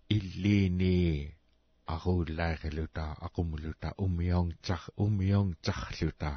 Иллини 0.09 1.39
агууллаарилута 1.85 3.05
aqumuluta 3.25 3.89
умион 3.97 4.49
тах 4.65 4.89
умион 4.95 5.55
тахлута 5.65 6.31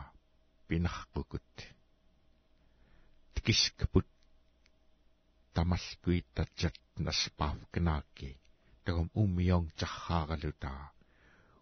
пинарпукут 0.67 1.51
тикискпут 3.35 4.07
тамалкуиттатсат 5.55 6.77
наспаав 6.97 7.59
кнааки 7.73 8.31
тагом 8.85 9.09
умион 9.15 9.65
тархааралута 9.79 10.73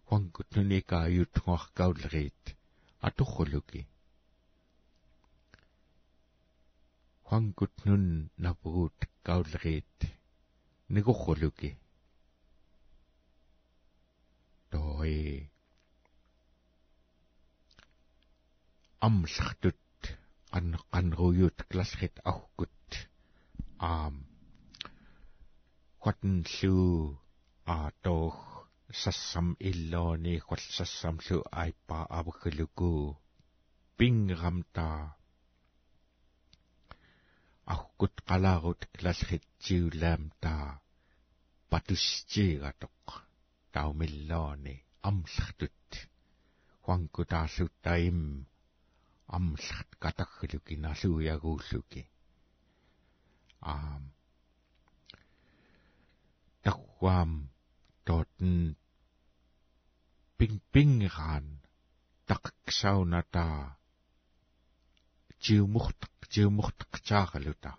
хуангут 0.07 0.49
нуника 0.55 0.97
аютгоаркаулерит 1.07 2.43
атуххулуки 3.07 3.87
хуангут 7.23 7.73
нун 7.85 8.29
напугут 8.37 8.97
каулерит 9.23 9.97
нигуххулуки 10.89 11.79
той 14.69 15.51
амлахтут 18.99 19.79
ан 20.51 20.77
канруйут 20.91 21.57
классхит 21.69 22.15
ахкут 22.23 22.69
um 23.79 24.15
quатын 26.01 26.45
лу 26.57 27.17
а 28.91 28.93
тох 28.93 29.03
сассам 29.03 29.55
иллоони 29.59 30.35
хулсассам 30.39 31.15
лу 31.25 31.37
айпа 31.63 31.99
авхлуку 32.19 33.17
пинграмта 33.97 35.15
ахкут 37.73 38.15
қалаарут 38.27 38.81
клалхитсиулаамта 38.97 40.55
патусчигатоқ 41.71 43.07
таумиллоони 43.73 44.75
амлартут 45.09 45.83
хуанкутаарлуттаим 46.83 48.19
амларт 49.37 49.91
катагглуки 50.03 50.75
налуягууллуки 50.85 52.01
um 53.73 54.03
takwam 56.63 57.31
toten 58.05 58.75
jiumuht 66.33 66.79
qchaaluta 66.93 67.71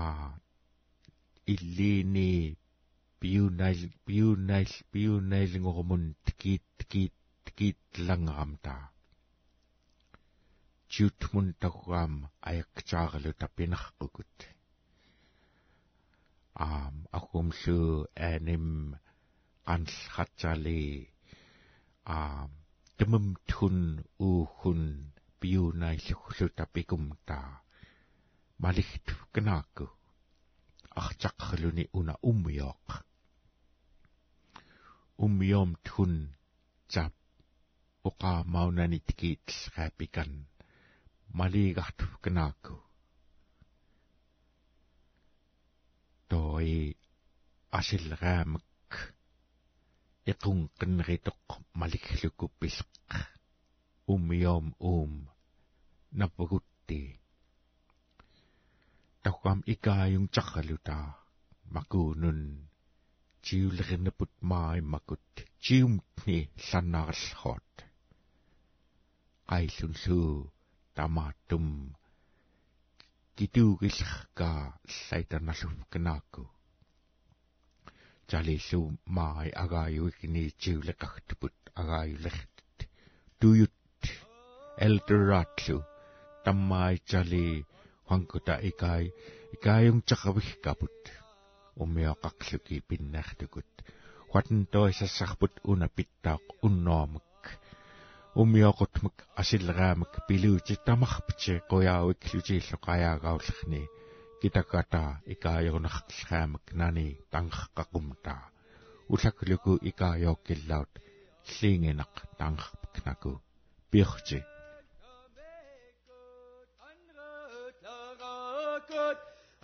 a 0.00 0.04
illini 1.54 2.30
piunail 3.20 3.80
piunail 4.06 4.72
piunail 4.92 5.52
ngorumun 5.62 6.04
tikit 6.24 6.64
tikit 6.78 7.14
tikit 7.44 7.80
langamta 8.06 8.74
чутмун 10.92 11.48
тагуам 11.60 12.14
аякчаагалу 12.48 13.30
тапинарпукут 13.40 14.36
аам 16.66 16.96
акумлу 17.18 17.78
аним 19.66 19.86
канлхатсали 19.86 21.10
аам 22.04 22.50
тэмм 22.98 23.26
тун 23.48 23.78
уухун 24.26 24.82
биунайлухлу 25.40 26.48
тапикумта 26.58 27.40
малихт 28.62 29.06
гнааку 29.34 29.86
арчаққалуни 31.00 31.84
уна 31.98 32.14
уммиоқ 32.30 32.86
уммиом 35.24 35.70
тун 35.86 36.12
тап 36.92 37.14
оқа 38.08 38.32
маунани 38.54 38.98
тикит 39.06 39.46
хапикан 39.74 40.32
малигарту 41.38 42.06
кнааку 42.24 42.74
той 46.30 46.70
асиллераамак 47.78 48.65
икун 50.30 50.60
qinneritoq 50.78 51.42
malikluku 51.78 52.46
pilq 52.58 53.10
ummiom 54.12 54.66
um 54.92 55.12
napugutti 56.18 57.00
takwam 59.22 59.58
ikayung 59.72 60.28
chaqaluta 60.34 60.98
makunun 61.74 62.40
jiulerinnaput 63.46 64.32
maai 64.50 64.80
makut 64.92 65.26
jiumtni 65.64 66.38
lannarallhoot 66.68 67.72
qaillunlu 69.48 70.20
тамааттум 70.96 71.66
kituugillqa 73.36 74.50
llaitanallukkanaakku 74.96 76.42
maai 79.16 79.50
agaayuikni 79.62 80.42
jiuleqartuput 80.62 81.56
agaayulertit 81.80 82.88
tuyut 83.40 84.02
elderatlu 84.86 85.78
tammai 86.44 86.96
jali 87.10 87.66
hankuta 88.10 88.54
ikai 88.70 89.04
ikaayung 89.54 90.02
chaqavihkaput 90.08 91.02
umiaqaqluki 91.82 92.76
pinnartukut 92.88 93.72
huatan 94.30 94.66
toisassarput 94.72 95.54
una 95.72 95.88
pittaaq 95.96 96.44
unnoamak 96.66 97.42
умиоқутмак 98.42 99.16
асиллераамак 99.40 100.12
пилуути 100.28 100.74
тамарпити 100.86 101.54
қуяавик 101.70 102.20
лутииллоқаяагауллерни 102.32 103.82
китаката 103.86 103.95
икаайорнарлаамак 105.32 106.66
нани 106.80 107.08
тангаққумта 107.32 108.36
улаклуку 109.12 109.72
икаайооккиллаут 109.90 110.92
лингенақ 111.60 112.14
тангақпкнаку 112.40 113.32
пирти 113.90 114.40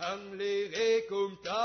ang 0.09 0.35
lirekum 0.35 1.31
ta 1.45 1.63